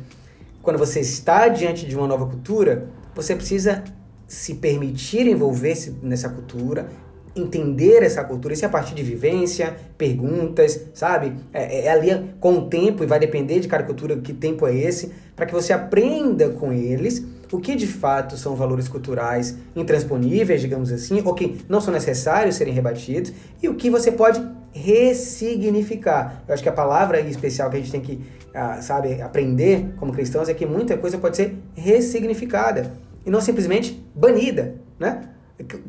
[0.61, 3.83] quando você está diante de uma nova cultura, você precisa
[4.29, 6.91] se permitir envolver-se nessa cultura,
[7.37, 11.35] entender essa cultura, isso é a partir de vivência, perguntas, sabe?
[11.53, 14.67] É, é, é ali com o tempo e vai depender de cada cultura que tempo
[14.67, 19.57] é esse, para que você aprenda com eles o que de fato são valores culturais
[19.75, 23.33] intransponíveis, digamos assim, ou que não são necessários serem rebatidos,
[23.63, 26.43] e o que você pode ressignificar.
[26.47, 28.21] Eu acho que a palavra especial que a gente tem que,
[28.53, 32.93] ah, sabe, aprender como cristãos é que muita coisa pode ser ressignificada
[33.25, 35.31] e não simplesmente banida, né?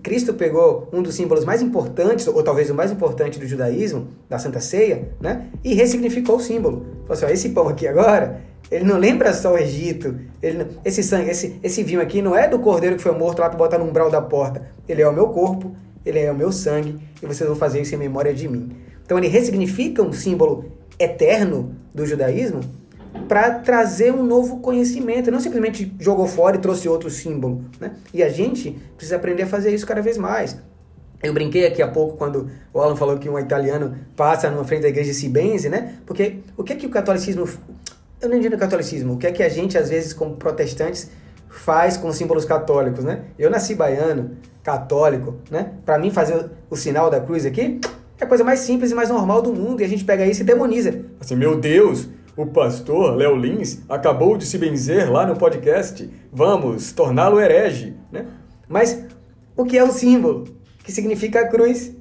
[0.01, 4.39] Cristo pegou um dos símbolos mais importantes, ou talvez o mais importante do judaísmo, da
[4.39, 5.47] Santa Ceia, né?
[5.63, 6.85] E ressignificou o símbolo.
[7.01, 8.41] Falou assim, ó, esse pão aqui agora,
[8.71, 10.15] ele não lembra só o Egito.
[10.41, 13.49] Ele, esse sangue, esse, esse vinho aqui não é do cordeiro que foi morto lá
[13.49, 14.69] para botar no umbral da porta.
[14.87, 17.93] Ele é o meu corpo, ele é o meu sangue, e vocês vão fazer isso
[17.93, 18.71] em memória de mim.
[19.05, 20.65] Então ele ressignifica um símbolo
[20.97, 22.61] eterno do judaísmo
[23.27, 27.65] para trazer um novo conhecimento, não simplesmente jogou fora e trouxe outro símbolo.
[27.79, 27.91] Né?
[28.13, 30.57] E a gente precisa aprender a fazer isso cada vez mais.
[31.21, 34.83] Eu brinquei aqui há pouco quando o Alan falou que um italiano passa numa frente
[34.83, 35.95] da igreja e se benze, né?
[36.05, 37.47] Porque o que é que o catolicismo.
[38.21, 39.13] Eu não entendo o catolicismo.
[39.13, 41.09] O que é que a gente, às vezes, como protestantes,
[41.49, 43.21] faz com símbolos católicos, né?
[43.37, 45.71] Eu nasci baiano, católico, né?
[45.83, 47.79] Para mim, fazer o sinal da cruz aqui
[48.19, 49.81] é a coisa mais simples e mais normal do mundo.
[49.81, 51.01] E a gente pega isso e demoniza.
[51.19, 52.07] Assim, meu Deus,
[52.37, 56.07] o pastor Léo Lins acabou de se benzer lá no podcast.
[56.31, 58.27] Vamos torná-lo herege, né?
[58.69, 59.05] Mas
[59.55, 60.43] o que é o símbolo?
[60.83, 61.97] Que significa a cruz.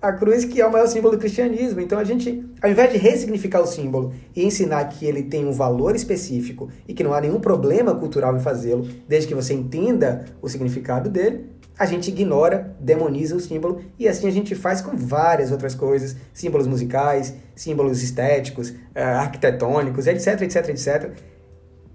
[0.00, 1.80] A cruz que é o maior símbolo do cristianismo.
[1.80, 5.52] Então a gente, ao invés de ressignificar o símbolo e ensinar que ele tem um
[5.52, 10.24] valor específico e que não há nenhum problema cultural em fazê-lo, desde que você entenda
[10.40, 11.49] o significado dele,
[11.80, 16.14] a gente ignora, demoniza o símbolo e assim a gente faz com várias outras coisas,
[16.30, 21.10] símbolos musicais, símbolos estéticos, uh, arquitetônicos, etc, etc, etc.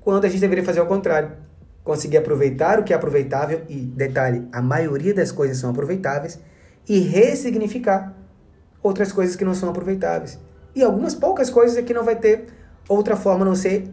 [0.02, 1.34] Quando a gente deveria fazer o contrário,
[1.84, 6.40] conseguir aproveitar o que é aproveitável e detalhe, a maioria das coisas são aproveitáveis
[6.90, 8.18] e ressignificar
[8.82, 10.40] outras coisas que não são aproveitáveis.
[10.74, 12.48] E algumas poucas coisas é que não vai ter
[12.90, 13.88] outra forma a não ser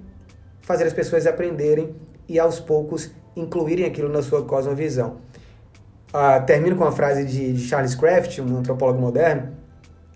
[0.62, 1.94] fazer as pessoas aprenderem
[2.26, 5.18] e aos poucos incluírem aquilo na sua cosmovisão.
[6.12, 9.56] Uh, termino com uma frase de, de, Charles Kraft, um antropólogo moderno,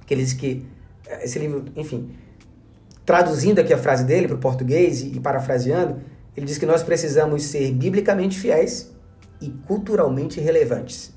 [0.05, 0.67] que ele diz que
[1.09, 2.15] eh, esse livro, enfim,
[3.07, 6.01] traduzindo aqui a frase dele para o português e, e parafraseando,
[6.37, 8.95] ele diz que nós precisamos ser biblicamente fiéis
[9.41, 11.15] e culturalmente relevantes.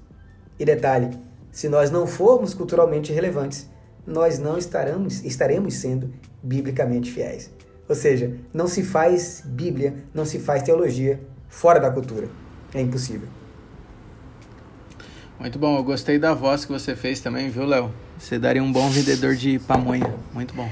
[0.58, 1.10] E detalhe,
[1.52, 3.68] se nós não formos culturalmente relevantes,
[4.08, 7.52] nós não estaremos, estaremos sendo biblicamente fiéis.
[7.88, 11.20] Ou seja, não se faz Bíblia, não se faz teologia
[11.50, 12.30] fora da cultura.
[12.74, 13.39] É impossível.
[15.40, 17.94] Muito bom, eu gostei da voz que você fez também, viu, Léo?
[18.18, 20.14] Você daria um bom vendedor de pamonha.
[20.34, 20.70] Muito bom.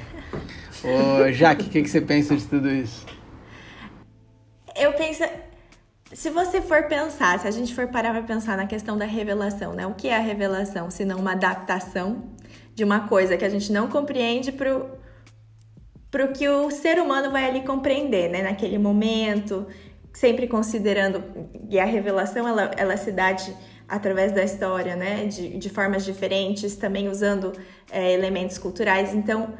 [0.84, 3.06] Ô, Jaque, o que, que você pensa de tudo isso?
[4.76, 5.24] Eu penso.
[6.12, 9.72] Se você for pensar, se a gente for parar para pensar na questão da revelação,
[9.72, 9.88] né?
[9.88, 10.92] O que é a revelação?
[10.92, 12.24] Se não uma adaptação
[12.76, 17.46] de uma coisa que a gente não compreende para o que o ser humano vai
[17.46, 18.42] ali compreender, né?
[18.42, 19.66] Naquele momento,
[20.12, 21.24] sempre considerando.
[21.70, 23.56] E a revelação, ela, ela se dá de
[23.88, 27.54] através da história, né, de, de formas diferentes, também usando
[27.90, 29.14] é, elementos culturais.
[29.14, 29.54] Então,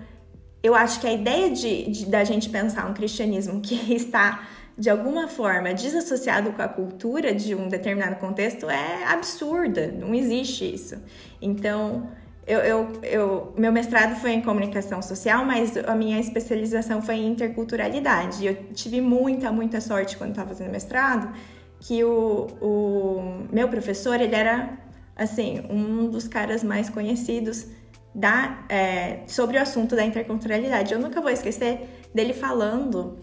[0.62, 4.48] eu acho que a ideia de, de, da gente pensar um cristianismo que está
[4.78, 10.72] de alguma forma desassociado com a cultura de um determinado contexto é absurda, não existe
[10.72, 11.02] isso.
[11.42, 12.12] Então,
[12.46, 17.32] eu, eu, eu, meu mestrado foi em comunicação social, mas a minha especialização foi em
[17.32, 18.46] interculturalidade.
[18.46, 21.34] Eu tive muita, muita sorte quando estava fazendo mestrado
[21.80, 24.78] que o, o meu professor, ele era,
[25.16, 27.68] assim, um dos caras mais conhecidos
[28.14, 30.94] da, é, sobre o assunto da interculturalidade.
[30.94, 33.18] Eu nunca vou esquecer dele falando,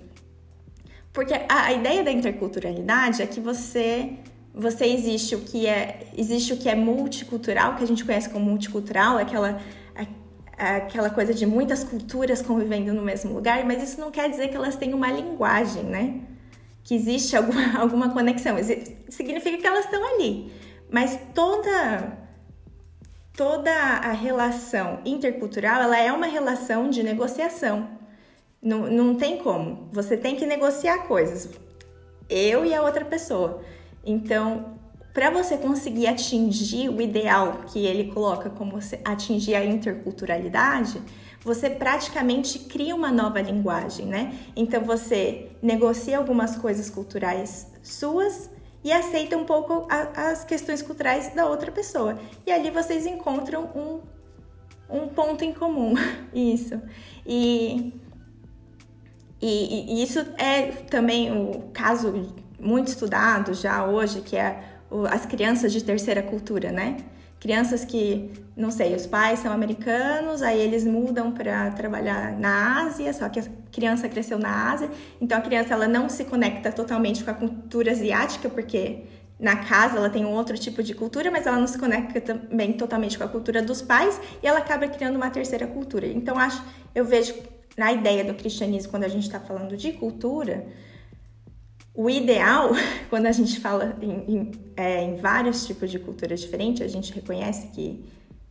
[1.13, 4.19] porque a, a ideia da interculturalidade é que você
[4.57, 8.45] você existe o que é existe o que é multicultural, que a gente conhece como
[8.45, 9.61] multicultural, aquela
[10.57, 14.57] aquela coisa de muitas culturas convivendo no mesmo lugar, mas isso não quer dizer que
[14.57, 16.21] elas têm uma linguagem, né?
[16.85, 18.57] Que existe alguma, alguma conexão.
[19.09, 20.53] Significa que elas estão ali.
[20.91, 22.23] Mas toda
[23.37, 27.89] toda a relação intercultural, ela é uma relação de negociação.
[28.63, 29.89] Não, não tem como.
[29.93, 31.51] Você tem que negociar coisas.
[32.29, 33.61] Eu e a outra pessoa.
[34.05, 34.79] Então,
[35.13, 41.01] para você conseguir atingir o ideal que ele coloca como atingir a interculturalidade,
[41.45, 44.35] você praticamente cria uma nova linguagem, né?
[44.57, 48.51] Então você negocia algumas coisas culturais suas
[48.83, 52.19] e aceita um pouco a, as questões culturais da outra pessoa.
[52.47, 54.01] E ali vocês encontram um,
[54.89, 55.95] um ponto em comum.
[56.35, 56.81] isso.
[57.27, 57.93] E,
[59.41, 64.65] e, e, isso é também o caso muito estudado já hoje, que é
[65.11, 66.97] as crianças de terceira cultura, né?
[67.45, 73.13] Crianças que, não sei, os pais são americanos, aí eles mudam para trabalhar na Ásia,
[73.13, 74.91] só que a criança cresceu na Ásia,
[75.21, 79.03] então a criança ela não se conecta totalmente com a cultura asiática, porque
[79.39, 82.73] na casa ela tem um outro tipo de cultura, mas ela não se conecta também
[82.73, 86.07] totalmente com a cultura dos pais e ela acaba criando uma terceira cultura.
[86.07, 86.65] Então acho,
[86.95, 87.35] eu vejo
[87.77, 90.65] na ideia do cristianismo quando a gente está falando de cultura,
[91.95, 92.71] o ideal,
[93.09, 97.13] quando a gente fala em, em, é, em vários tipos de culturas diferentes, a gente
[97.13, 98.05] reconhece que,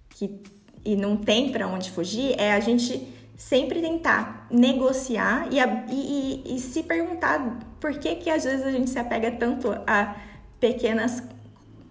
[0.10, 0.42] que
[0.86, 5.60] e não tem para onde fugir, é a gente sempre tentar negociar e,
[5.92, 10.16] e, e, se perguntar por que que às vezes a gente se apega tanto a
[10.60, 11.24] pequenas,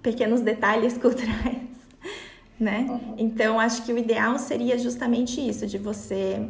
[0.03, 1.61] pequenos detalhes culturais,
[2.59, 2.87] né?
[3.19, 6.49] Então, acho que o ideal seria justamente isso, de você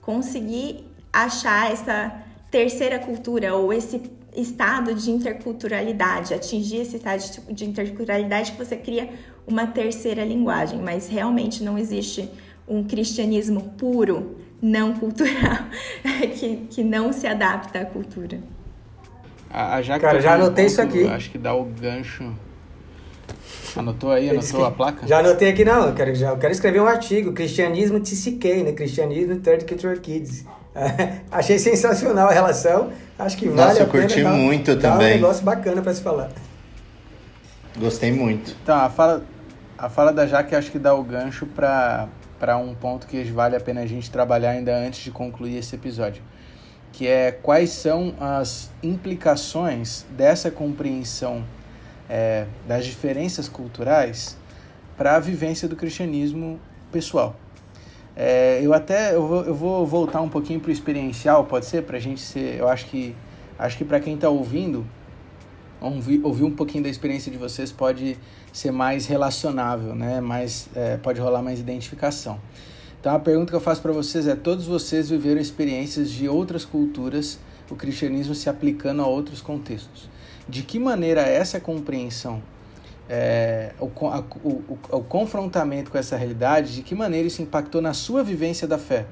[0.00, 4.02] conseguir achar essa terceira cultura ou esse
[4.36, 9.10] estado de interculturalidade, atingir esse estado de interculturalidade que você cria
[9.46, 12.30] uma terceira linguagem, mas realmente não existe
[12.66, 15.66] um cristianismo puro, não cultural,
[16.38, 18.38] que, que não se adapta à cultura.
[19.50, 21.06] A, a Jaque Cara, já anotei ponto, isso aqui.
[21.06, 22.34] Acho que dá o gancho.
[23.74, 25.06] Anotou aí, anotou a placa?
[25.06, 25.88] Já anotei aqui, não.
[25.88, 27.32] Eu quero, já, eu quero escrever um artigo.
[27.32, 28.72] Cristianismo TCK, né?
[28.72, 30.44] Cristianismo Third Culture Kids.
[31.30, 32.90] Achei sensacional a relação.
[33.18, 34.02] Acho que vale Nossa, a pena.
[34.04, 35.12] Nossa, eu curti muito dá também.
[35.12, 36.30] um negócio bacana para se falar.
[37.76, 38.56] Gostei muito.
[38.62, 39.24] Então, a fala,
[39.76, 43.60] a fala da Jaque acho que dá o gancho para um ponto que vale a
[43.60, 46.22] pena a gente trabalhar ainda antes de concluir esse episódio,
[46.92, 51.44] que é quais são as implicações dessa compreensão
[52.08, 54.36] é, das diferenças culturais
[54.96, 56.58] para a vivência do cristianismo
[56.90, 57.36] pessoal.
[58.20, 61.84] É, eu até eu vou, eu vou voltar um pouquinho para o experiencial, pode ser?
[61.84, 62.58] Para a gente ser.
[62.58, 63.14] Eu acho que,
[63.56, 64.84] acho que para quem está ouvindo,
[65.80, 68.18] ouvir, ouvir um pouquinho da experiência de vocês pode
[68.52, 70.20] ser mais relacionável, né?
[70.20, 72.40] mais, é, pode rolar mais identificação.
[73.00, 76.64] Então a pergunta que eu faço para vocês é: todos vocês viveram experiências de outras
[76.64, 77.38] culturas,
[77.70, 80.08] o cristianismo se aplicando a outros contextos?
[80.48, 82.42] De que maneira essa compreensão
[83.08, 87.94] é, o, a, o, o, confrontamento com essa realidade, de que maneira isso impactou na
[87.94, 89.06] sua vivência da fé.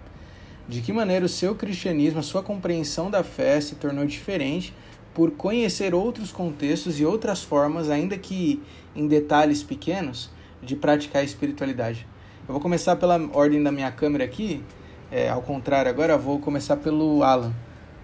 [0.69, 4.75] De que maneira o seu cristianismo, a sua compreensão da fé se tornou diferente
[5.15, 8.63] por conhecer outros contextos e outras formas, ainda que
[8.95, 10.31] em detalhes pequenos,
[10.63, 12.07] de praticar a espiritualidade.
[12.47, 14.63] Eu vou começar pela ordem da minha câmera aqui,
[15.11, 17.55] é, ao contrário, agora vou começar pelo Alan.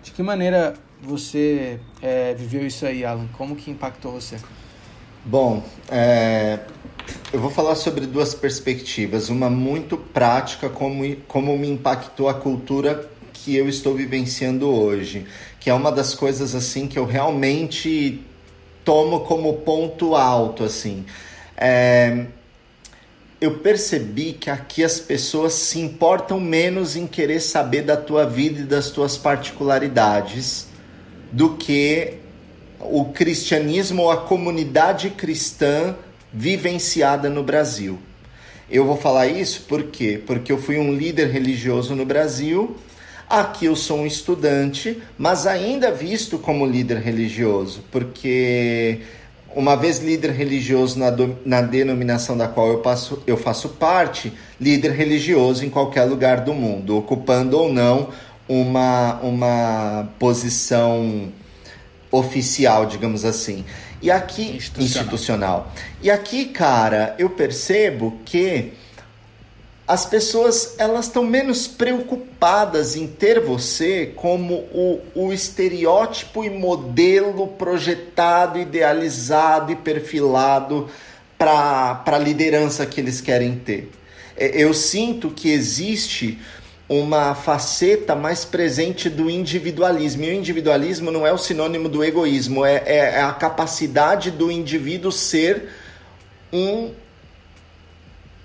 [0.03, 3.29] De que maneira você é, viveu isso aí, Alan?
[3.37, 4.39] Como que impactou você?
[5.25, 6.59] Bom, é,
[7.33, 9.29] eu vou falar sobre duas perspectivas.
[9.29, 15.25] Uma muito prática, como, como me impactou a cultura que eu estou vivenciando hoje,
[15.61, 18.21] que é uma das coisas assim que eu realmente
[18.85, 21.05] tomo como ponto alto, assim.
[21.57, 22.27] É,
[23.41, 28.63] eu percebi que aqui as pessoas se importam menos em querer saber da tua vida
[28.63, 30.67] e das tuas particularidades
[31.31, 32.22] do que
[32.85, 35.95] o cristianismo ou a comunidade cristã
[36.33, 37.99] vivenciada no Brasil.
[38.71, 40.21] Eu vou falar isso por quê?
[40.27, 42.77] Porque eu fui um líder religioso no Brasil.
[43.29, 49.01] Aqui eu sou um estudante, mas ainda visto como líder religioso, porque
[49.55, 54.33] uma vez líder religioso na, do, na denominação da qual eu, passo, eu faço parte,
[54.61, 58.09] líder religioso em qualquer lugar do mundo, ocupando ou não
[58.49, 61.31] uma, uma posição
[62.13, 63.65] oficial, digamos assim.
[64.01, 64.85] E aqui institucional.
[64.85, 65.73] institucional.
[66.03, 68.73] E aqui, cara, eu percebo que
[69.87, 77.49] as pessoas elas estão menos preocupadas em ter você como o, o estereótipo e modelo
[77.49, 80.89] projetado, idealizado e perfilado
[81.37, 83.91] para a liderança que eles querem ter.
[84.37, 86.39] É, eu sinto que existe
[87.01, 90.25] uma faceta mais presente do individualismo.
[90.25, 94.51] E o individualismo não é o sinônimo do egoísmo, é, é, é a capacidade do
[94.51, 95.69] indivíduo ser
[96.53, 96.91] um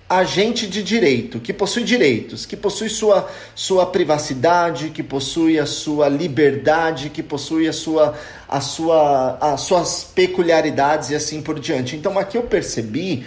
[0.10, 6.08] agente de direito, que possui direitos, que possui sua, sua privacidade, que possui a sua
[6.08, 8.18] liberdade, que possui a sua,
[8.48, 11.98] a sua, as suas peculiaridades e assim por diante.
[11.98, 13.26] Então aqui eu percebi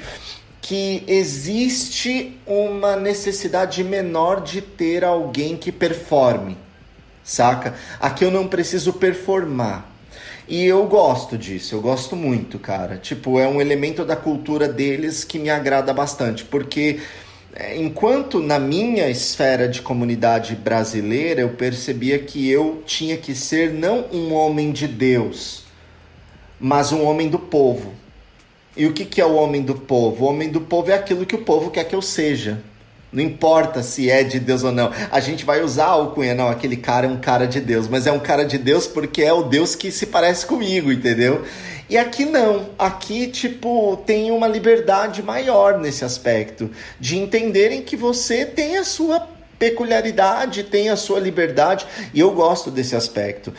[0.70, 6.56] que existe uma necessidade menor de ter alguém que performe,
[7.24, 7.74] saca?
[7.98, 9.90] Aqui eu não preciso performar.
[10.46, 12.98] E eu gosto disso, eu gosto muito, cara.
[12.98, 17.00] Tipo, é um elemento da cultura deles que me agrada bastante, porque
[17.52, 23.72] é, enquanto na minha esfera de comunidade brasileira eu percebia que eu tinha que ser
[23.72, 25.64] não um homem de Deus,
[26.60, 27.98] mas um homem do povo
[28.76, 30.24] E o que, que é o homem do povo?
[30.24, 32.62] O homem do povo é aquilo que o povo quer que eu seja.
[33.12, 34.92] Não importa se é de Deus ou não.
[35.10, 38.06] A gente vai usar a alcunha, não, aquele cara é um cara de Deus, mas
[38.06, 41.44] é um cara de Deus porque é o Deus que se parece comigo, entendeu?
[41.88, 42.70] E aqui não.
[42.78, 49.26] Aqui, tipo, tem uma liberdade maior nesse aspecto, de entenderem que você tem a sua
[49.58, 53.52] peculiaridade, tem a sua liberdade, e eu gosto desse aspecto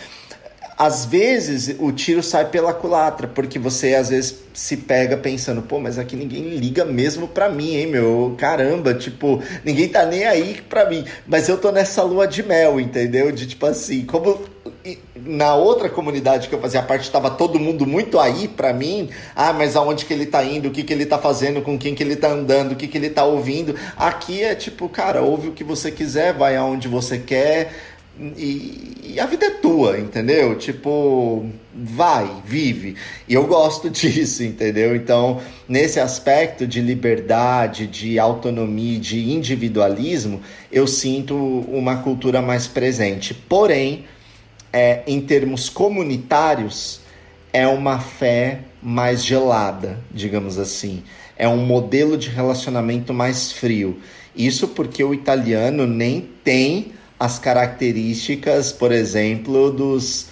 [0.82, 5.80] às vezes o tiro sai pela culatra, porque você às vezes se pega pensando, pô,
[5.80, 8.34] mas aqui ninguém liga mesmo pra mim, hein, meu?
[8.36, 11.06] Caramba, tipo, ninguém tá nem aí pra mim.
[11.28, 13.32] Mas eu tô nessa lua de mel, entendeu?
[13.32, 14.44] De tipo assim, como
[15.16, 19.54] na outra comunidade que eu fazia parte tava todo mundo muito aí pra mim, ah,
[19.54, 22.02] mas aonde que ele tá indo, o que que ele tá fazendo, com quem que
[22.02, 23.76] ele tá andando, o que que ele tá ouvindo.
[23.96, 27.72] Aqui é tipo, cara, ouve o que você quiser, vai aonde você quer
[28.38, 30.56] e, e, a vida é tua, entendeu?
[30.56, 32.96] Tipo, vai, vive.
[33.28, 34.96] E eu gosto disso, entendeu?
[34.96, 40.42] Então, nesse aspecto de liberdade, de autonomia, de individualismo,
[40.72, 43.34] eu sinto uma cultura mais presente.
[43.34, 44.06] Porém,
[44.72, 47.02] é, em termos comunitários,
[47.52, 51.04] é uma fé mais gelada, digamos assim.
[51.36, 54.00] É um modelo de relacionamento mais frio.
[54.36, 60.26] Isso porque o italiano nem tem as características, por exemplo, dos,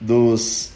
[0.00, 0.72] dos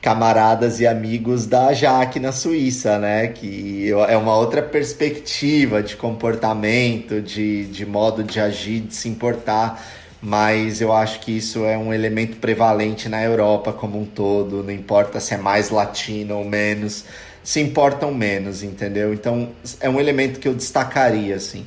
[0.00, 3.28] camaradas e amigos da Jaque na Suíça, né?
[3.28, 9.84] Que é uma outra perspectiva de comportamento, de, de modo de agir, de se importar.
[10.22, 14.62] Mas eu acho que isso é um elemento prevalente na Europa como um todo.
[14.62, 17.04] Não importa se é mais latino ou menos,
[17.44, 19.12] se importam menos, entendeu?
[19.12, 19.50] Então
[19.80, 21.66] é um elemento que eu destacaria, assim.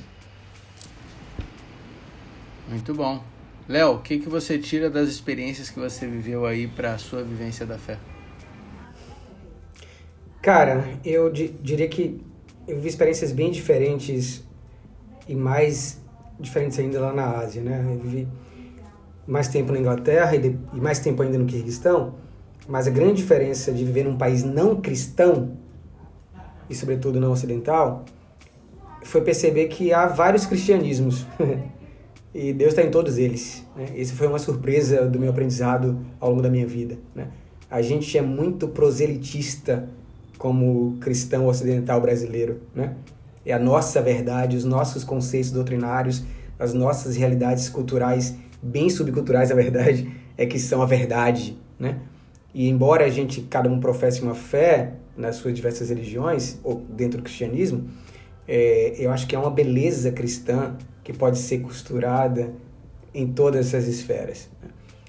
[2.68, 3.33] Muito bom.
[3.68, 7.24] Léo, o que, que você tira das experiências que você viveu aí para a sua
[7.24, 7.98] vivência da fé?
[10.42, 12.22] Cara, eu diria que
[12.68, 14.44] eu vi experiências bem diferentes
[15.28, 16.02] e mais
[16.38, 17.82] diferentes ainda lá na Ásia, né?
[17.90, 18.28] Eu vivi
[19.26, 22.16] mais tempo na Inglaterra e, de, e mais tempo ainda no Kirguistão,
[22.68, 25.58] mas a grande diferença de viver num país não cristão
[26.70, 28.04] e sobretudo não ocidental
[29.04, 31.26] foi perceber que há vários cristianismos.
[32.34, 33.64] e Deus está em todos eles.
[33.76, 34.06] Né?
[34.06, 36.98] Foi uma surpresa do meu aprendizado ao longo da minha vida.
[37.14, 37.28] Né?
[37.70, 39.88] A gente é muito proselitista
[40.38, 42.62] como cristão ocidental brasileiro.
[42.74, 42.96] Né?
[43.46, 46.24] É a nossa verdade, os nossos conceitos doutrinários,
[46.58, 51.56] as nossas realidades culturais, bem subculturais, a verdade, é que são a verdade.
[51.78, 52.00] Né?
[52.54, 57.20] E embora a gente, cada um professe uma fé nas suas diversas religiões, ou dentro
[57.20, 57.86] do cristianismo,
[58.48, 62.54] é, eu acho que é uma beleza cristã que pode ser costurada
[63.14, 64.50] em todas essas esferas.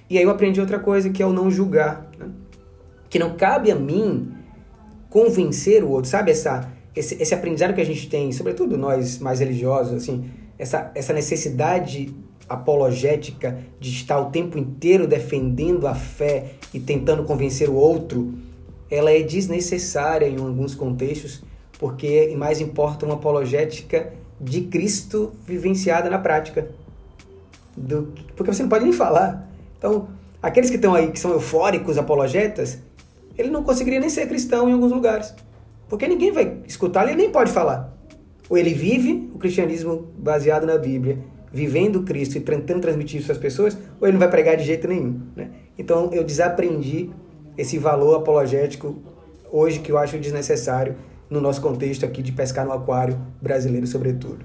[0.09, 2.29] E aí eu aprendi outra coisa que é o não julgar, né?
[3.09, 4.33] que não cabe a mim
[5.09, 9.41] convencer o outro, sabe essa esse, esse aprendizado que a gente tem, sobretudo nós mais
[9.41, 12.15] religiosos, assim, essa, essa necessidade
[12.49, 18.35] apologética de estar o tempo inteiro defendendo a fé e tentando convencer o outro,
[18.91, 21.43] ela é desnecessária em alguns contextos,
[21.79, 24.13] porque mais importa uma apologética
[24.45, 26.69] de Cristo vivenciada na prática.
[27.77, 29.49] Do, porque você não pode nem falar.
[29.79, 30.09] Então,
[30.43, 32.79] aqueles que estão aí, que são eufóricos, apologetas,
[33.37, 35.35] ele não conseguiria nem ser cristão em alguns lugares.
[35.89, 37.93] Porque ninguém vai escutá-lo, ele nem pode falar.
[38.49, 41.19] Ou ele vive o cristianismo baseado na Bíblia,
[41.51, 44.87] vivendo Cristo e tentando transmitir isso às pessoas, ou ele não vai pregar de jeito
[44.87, 45.21] nenhum.
[45.35, 45.51] Né?
[45.79, 47.11] Então eu desaprendi
[47.57, 48.97] esse valor apologético
[49.51, 50.97] hoje que eu acho desnecessário
[51.29, 54.45] no nosso contexto aqui de pescar no aquário brasileiro, sobretudo.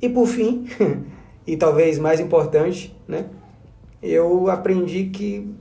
[0.00, 0.66] E por fim,
[1.46, 3.26] e talvez mais importante, né,
[4.02, 5.54] eu aprendi que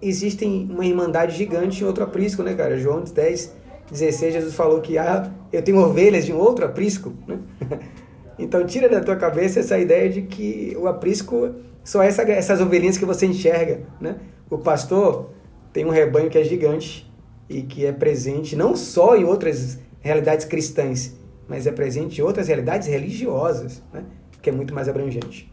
[0.00, 2.78] existem uma irmandade gigante em outro aprisco, né, cara?
[2.78, 3.54] João 10,
[3.90, 7.38] 16, Jesus falou que ah, eu tenho ovelhas de um outro aprisco, né?
[8.36, 11.54] Então tira da tua cabeça essa ideia de que o aprisco
[11.84, 14.16] só é essa, essas ovelhinhas que você enxerga, né?
[14.50, 15.30] O pastor
[15.72, 17.08] tem um rebanho que é gigante
[17.54, 21.14] e que é presente não só em outras realidades cristãs,
[21.48, 24.04] mas é presente em outras realidades religiosas, né?
[24.42, 25.52] que é muito mais abrangente.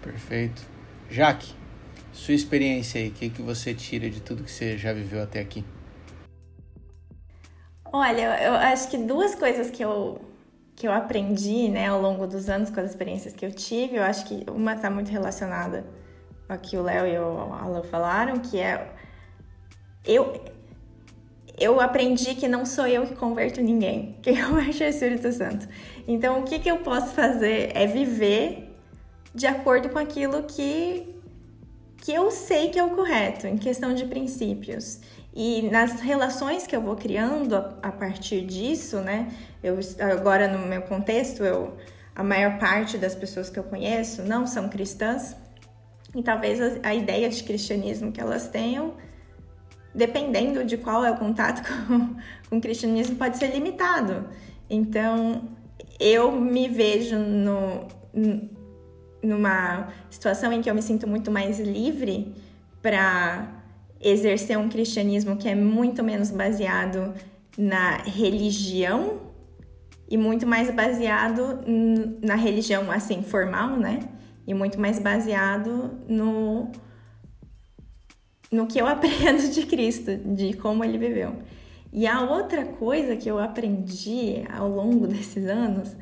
[0.00, 0.62] Perfeito.
[1.10, 1.52] Jaque,
[2.12, 5.40] sua experiência aí, o que, que você tira de tudo que você já viveu até
[5.40, 5.64] aqui?
[7.92, 10.20] Olha, eu acho que duas coisas que eu,
[10.76, 14.02] que eu aprendi né, ao longo dos anos com as experiências que eu tive, eu
[14.04, 15.84] acho que uma está muito relacionada
[16.48, 18.94] ao que o Léo e o Alan falaram, que é
[20.06, 20.40] eu
[21.58, 25.68] eu aprendi que não sou eu que converto ninguém, que eu acho o Espírito Santo.
[26.06, 28.74] Então, o que, que eu posso fazer é viver
[29.34, 31.14] de acordo com aquilo que,
[31.98, 35.00] que eu sei que é o correto, em questão de princípios.
[35.34, 39.28] E nas relações que eu vou criando a, a partir disso, né?
[39.62, 41.76] Eu agora no meu contexto, eu
[42.14, 45.34] a maior parte das pessoas que eu conheço não são cristãs.
[46.14, 48.94] E talvez a, a ideia de cristianismo que elas tenham,
[49.94, 52.16] dependendo de qual é o contato com,
[52.50, 54.26] com o cristianismo, pode ser limitado.
[54.68, 55.48] Então,
[56.00, 57.86] eu me vejo no,
[59.22, 62.34] numa situação em que eu me sinto muito mais livre
[62.82, 63.62] para
[64.00, 67.14] exercer um cristianismo que é muito menos baseado
[67.56, 69.20] na religião
[70.08, 71.60] e muito mais baseado
[72.22, 74.00] na religião assim formal, né?
[74.46, 76.70] E muito mais baseado no
[78.50, 81.36] no que eu aprendo de Cristo, de como ele viveu.
[81.92, 85.96] E a outra coisa que eu aprendi ao longo desses anos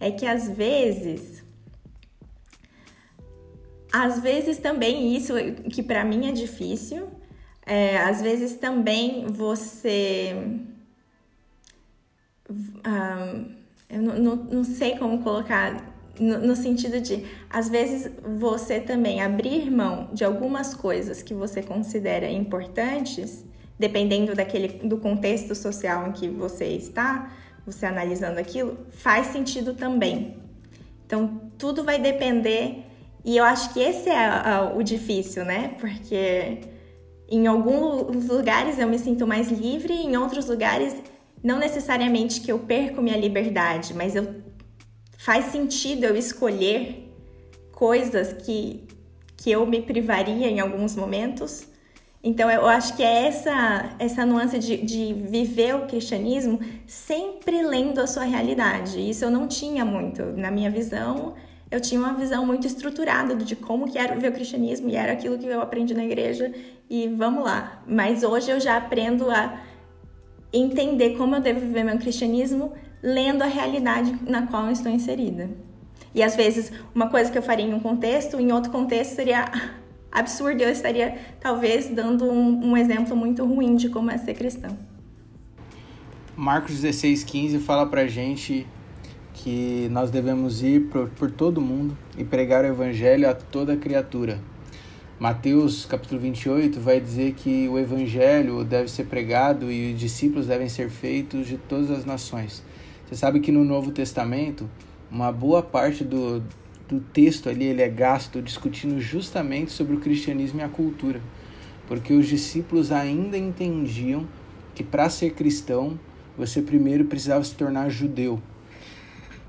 [0.00, 1.44] é que às vezes
[3.92, 5.32] às vezes também isso
[5.72, 7.08] que para mim é difícil,
[7.64, 10.36] é, às vezes também você
[12.50, 13.56] um,
[13.88, 19.70] eu não, não, não, sei como colocar no, sentido de às vezes você também abrir
[19.70, 23.44] mão de algumas coisas que você considera importantes
[23.78, 27.30] dependendo daquele do contexto social em que você está,
[27.64, 30.38] você analisando aquilo, faz sentido também.
[31.04, 32.84] Então, tudo vai depender,
[33.24, 35.76] e eu acho que esse é a, o difícil, né?
[35.78, 36.60] Porque
[37.28, 40.96] em alguns lugares eu me sinto mais livre, em outros lugares,
[41.42, 44.45] não necessariamente que eu perco minha liberdade, mas eu
[45.26, 47.12] faz sentido eu escolher
[47.72, 48.84] coisas que,
[49.36, 51.66] que eu me privaria em alguns momentos
[52.22, 58.00] então eu acho que é essa, essa nuance de, de viver o cristianismo sempre lendo
[58.00, 58.98] a sua realidade.
[58.98, 60.24] Isso eu não tinha muito.
[60.36, 61.34] Na minha visão,
[61.70, 65.12] eu tinha uma visão muito estruturada de como que era viver o cristianismo e era
[65.12, 66.52] aquilo que eu aprendi na igreja
[66.90, 67.80] e vamos lá.
[67.86, 69.62] Mas hoje eu já aprendo a
[70.52, 72.72] entender como eu devo viver meu cristianismo
[73.02, 75.50] lendo a realidade na qual eu estou inserida.
[76.14, 79.50] E às vezes uma coisa que eu faria em um contexto, em outro contexto seria
[80.10, 80.62] absurdo.
[80.62, 84.76] Eu estaria, talvez, dando um, um exemplo muito ruim de como é ser cristão.
[86.36, 88.66] Marcos 16,15 fala pra gente
[89.32, 94.40] que nós devemos ir por, por todo mundo e pregar o evangelho a toda criatura.
[95.18, 100.68] Mateus capítulo 28 vai dizer que o evangelho deve ser pregado e os discípulos devem
[100.68, 102.62] ser feitos de todas as nações.
[103.06, 104.68] Você sabe que no Novo Testamento,
[105.08, 106.42] uma boa parte do,
[106.88, 111.20] do texto ali ele é gasto discutindo justamente sobre o cristianismo e a cultura,
[111.86, 114.26] porque os discípulos ainda entendiam
[114.74, 115.98] que para ser cristão
[116.36, 118.42] você primeiro precisava se tornar judeu.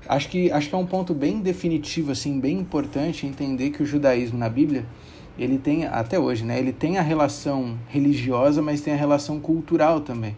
[0.08, 3.86] Acho que acho que é um ponto bem definitivo assim, bem importante entender que o
[3.86, 4.86] judaísmo na Bíblia
[5.36, 6.58] ele tem até hoje, né?
[6.58, 10.36] Ele tem a relação religiosa, mas tem a relação cultural também.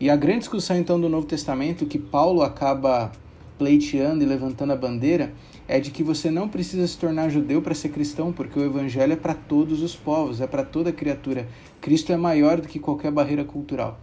[0.00, 3.10] E a grande discussão então do Novo Testamento que Paulo acaba
[3.58, 5.32] pleiteando e levantando a bandeira
[5.66, 9.14] é de que você não precisa se tornar judeu para ser cristão, porque o evangelho
[9.14, 11.48] é para todos os povos, é para toda criatura.
[11.80, 13.98] Cristo é maior do que qualquer barreira cultural.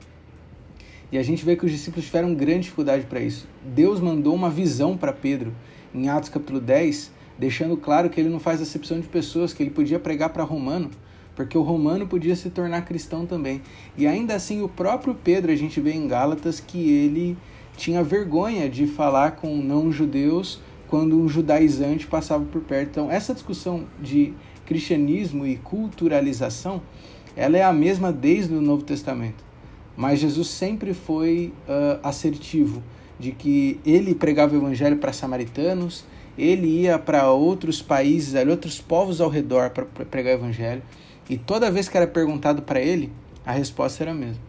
[1.13, 3.47] E a gente vê que os discípulos tiveram grande dificuldade para isso.
[3.63, 5.53] Deus mandou uma visão para Pedro
[5.93, 9.69] em Atos capítulo 10, deixando claro que ele não faz acepção de pessoas, que ele
[9.69, 10.91] podia pregar para romano,
[11.35, 13.61] porque o romano podia se tornar cristão também.
[13.97, 17.37] E ainda assim, o próprio Pedro, a gente vê em Gálatas que ele
[17.75, 22.89] tinha vergonha de falar com não-judeus quando um judaizante passava por perto.
[22.89, 24.33] Então, essa discussão de
[24.65, 26.81] cristianismo e culturalização,
[27.35, 29.43] ela é a mesma desde o Novo Testamento.
[29.95, 32.81] Mas Jesus sempre foi uh, assertivo
[33.19, 36.05] de que ele pregava o evangelho para samaritanos,
[36.37, 40.81] ele ia para outros países, outros povos ao redor para pregar o evangelho,
[41.29, 43.11] e toda vez que era perguntado para ele,
[43.45, 44.41] a resposta era a mesma.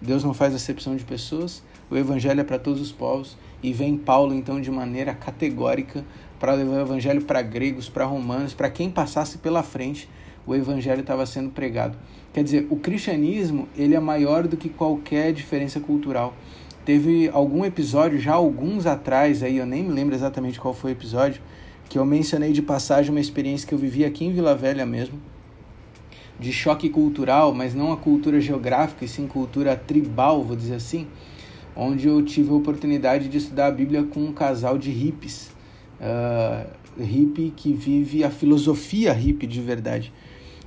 [0.00, 3.96] Deus não faz acepção de pessoas, o evangelho é para todos os povos e vem
[3.96, 6.04] Paulo então de maneira categórica
[6.38, 10.08] para levar o evangelho para gregos, para romanos, para quem passasse pela frente,
[10.46, 11.98] o evangelho estava sendo pregado.
[12.32, 16.34] Quer dizer, o cristianismo, ele é maior do que qualquer diferença cultural.
[16.84, 20.94] Teve algum episódio já alguns atrás aí, eu nem me lembro exatamente qual foi o
[20.94, 21.42] episódio,
[21.88, 25.18] que eu mencionei de passagem uma experiência que eu vivi aqui em Vila Velha mesmo,
[26.38, 31.06] de choque cultural, mas não a cultura geográfica, e sim cultura tribal, vou dizer assim
[31.78, 35.52] onde eu tive a oportunidade de estudar a Bíblia com um casal de hippies,
[36.00, 36.68] uh,
[37.00, 40.12] hippie que vive a filosofia hippie de verdade.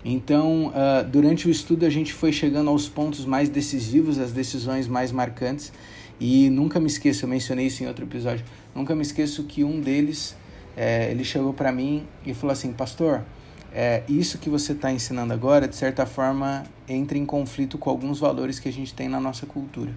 [0.05, 4.87] Então, uh, durante o estudo, a gente foi chegando aos pontos mais decisivos, as decisões
[4.87, 5.73] mais marcantes,
[6.17, 9.81] e nunca me esqueço, eu mencionei isso em outro episódio, nunca me esqueço que um
[9.81, 10.33] deles,
[10.77, 13.25] é, ele chegou para mim e falou assim, pastor,
[13.73, 18.19] é, isso que você está ensinando agora, de certa forma, entra em conflito com alguns
[18.19, 19.91] valores que a gente tem na nossa cultura.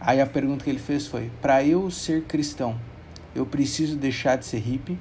[0.00, 2.80] Aí a pergunta que ele fez foi: para eu ser cristão,
[3.34, 4.98] eu preciso deixar de ser hippie?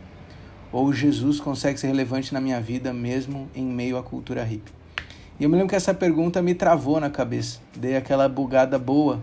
[0.69, 4.73] Ou Jesus consegue ser relevante na minha vida mesmo em meio à cultura hippie?
[5.39, 7.61] E eu me lembro que essa pergunta me travou na cabeça.
[7.75, 9.21] Dei aquela bugada boa,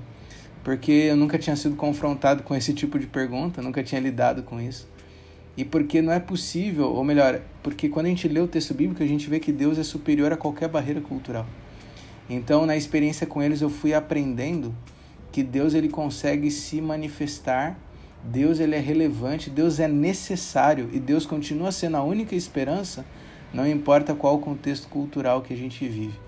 [0.62, 4.58] porque eu nunca tinha sido confrontado com esse tipo de pergunta, nunca tinha lidado com
[4.58, 4.88] isso.
[5.56, 9.02] E porque não é possível, ou melhor, porque quando a gente lê o texto bíblico,
[9.02, 11.46] a gente vê que Deus é superior a qualquer barreira cultural.
[12.28, 14.74] Então, na experiência com eles, eu fui aprendendo
[15.30, 17.78] que Deus ele consegue se manifestar,
[18.24, 23.04] Deus ele é relevante, Deus é necessário e Deus continua sendo a única esperança,
[23.52, 26.18] não importa qual o contexto cultural que a gente vive.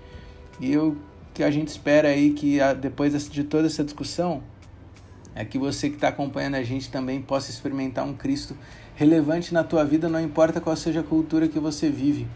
[0.59, 0.97] E eu
[1.33, 4.41] que a gente espera aí que depois de toda essa discussão,
[5.35, 8.57] é que você que está acompanhando a gente também possa experimentar um Cristo
[8.97, 12.27] relevante na tua vida, não importa qual seja a cultura que você vive.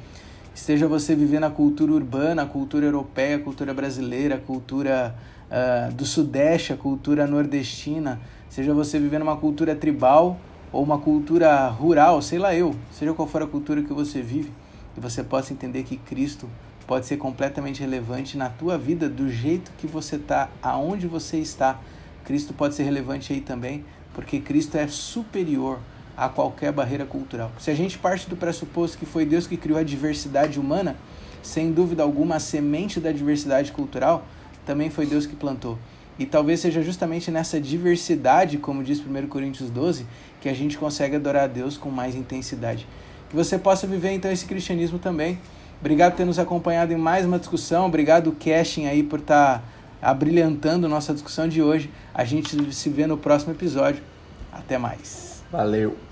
[0.54, 5.16] Esteja você vivendo a cultura urbana, a cultura europeia, a cultura brasileira, a cultura
[5.50, 10.40] uh, do Sudeste, a cultura nordestina, seja você vivendo uma cultura tribal
[10.72, 14.52] ou uma cultura rural, sei lá eu, seja qual for a cultura que você vive,
[14.94, 16.48] que você possa entender que Cristo
[16.86, 21.80] pode ser completamente relevante na tua vida do jeito que você está, aonde você está.
[22.24, 23.84] Cristo pode ser relevante aí também,
[24.14, 25.80] porque Cristo é superior
[26.22, 27.52] a qualquer barreira cultural.
[27.58, 30.96] Se a gente parte do pressuposto que foi Deus que criou a diversidade humana,
[31.42, 34.24] sem dúvida alguma a semente da diversidade cultural
[34.64, 35.80] também foi Deus que plantou.
[36.20, 40.06] E talvez seja justamente nessa diversidade, como diz 1 Coríntios 12,
[40.40, 42.88] que a gente consegue adorar a Deus com mais intensidade.
[43.28, 45.40] Que você possa viver então esse cristianismo também.
[45.80, 47.88] Obrigado por ter nos acompanhado em mais uma discussão.
[47.88, 49.64] Obrigado, Casting, aí, por estar tá
[50.12, 51.90] abrilhantando nossa discussão de hoje.
[52.14, 54.04] A gente se vê no próximo episódio.
[54.52, 55.44] Até mais.
[55.52, 56.11] Valeu.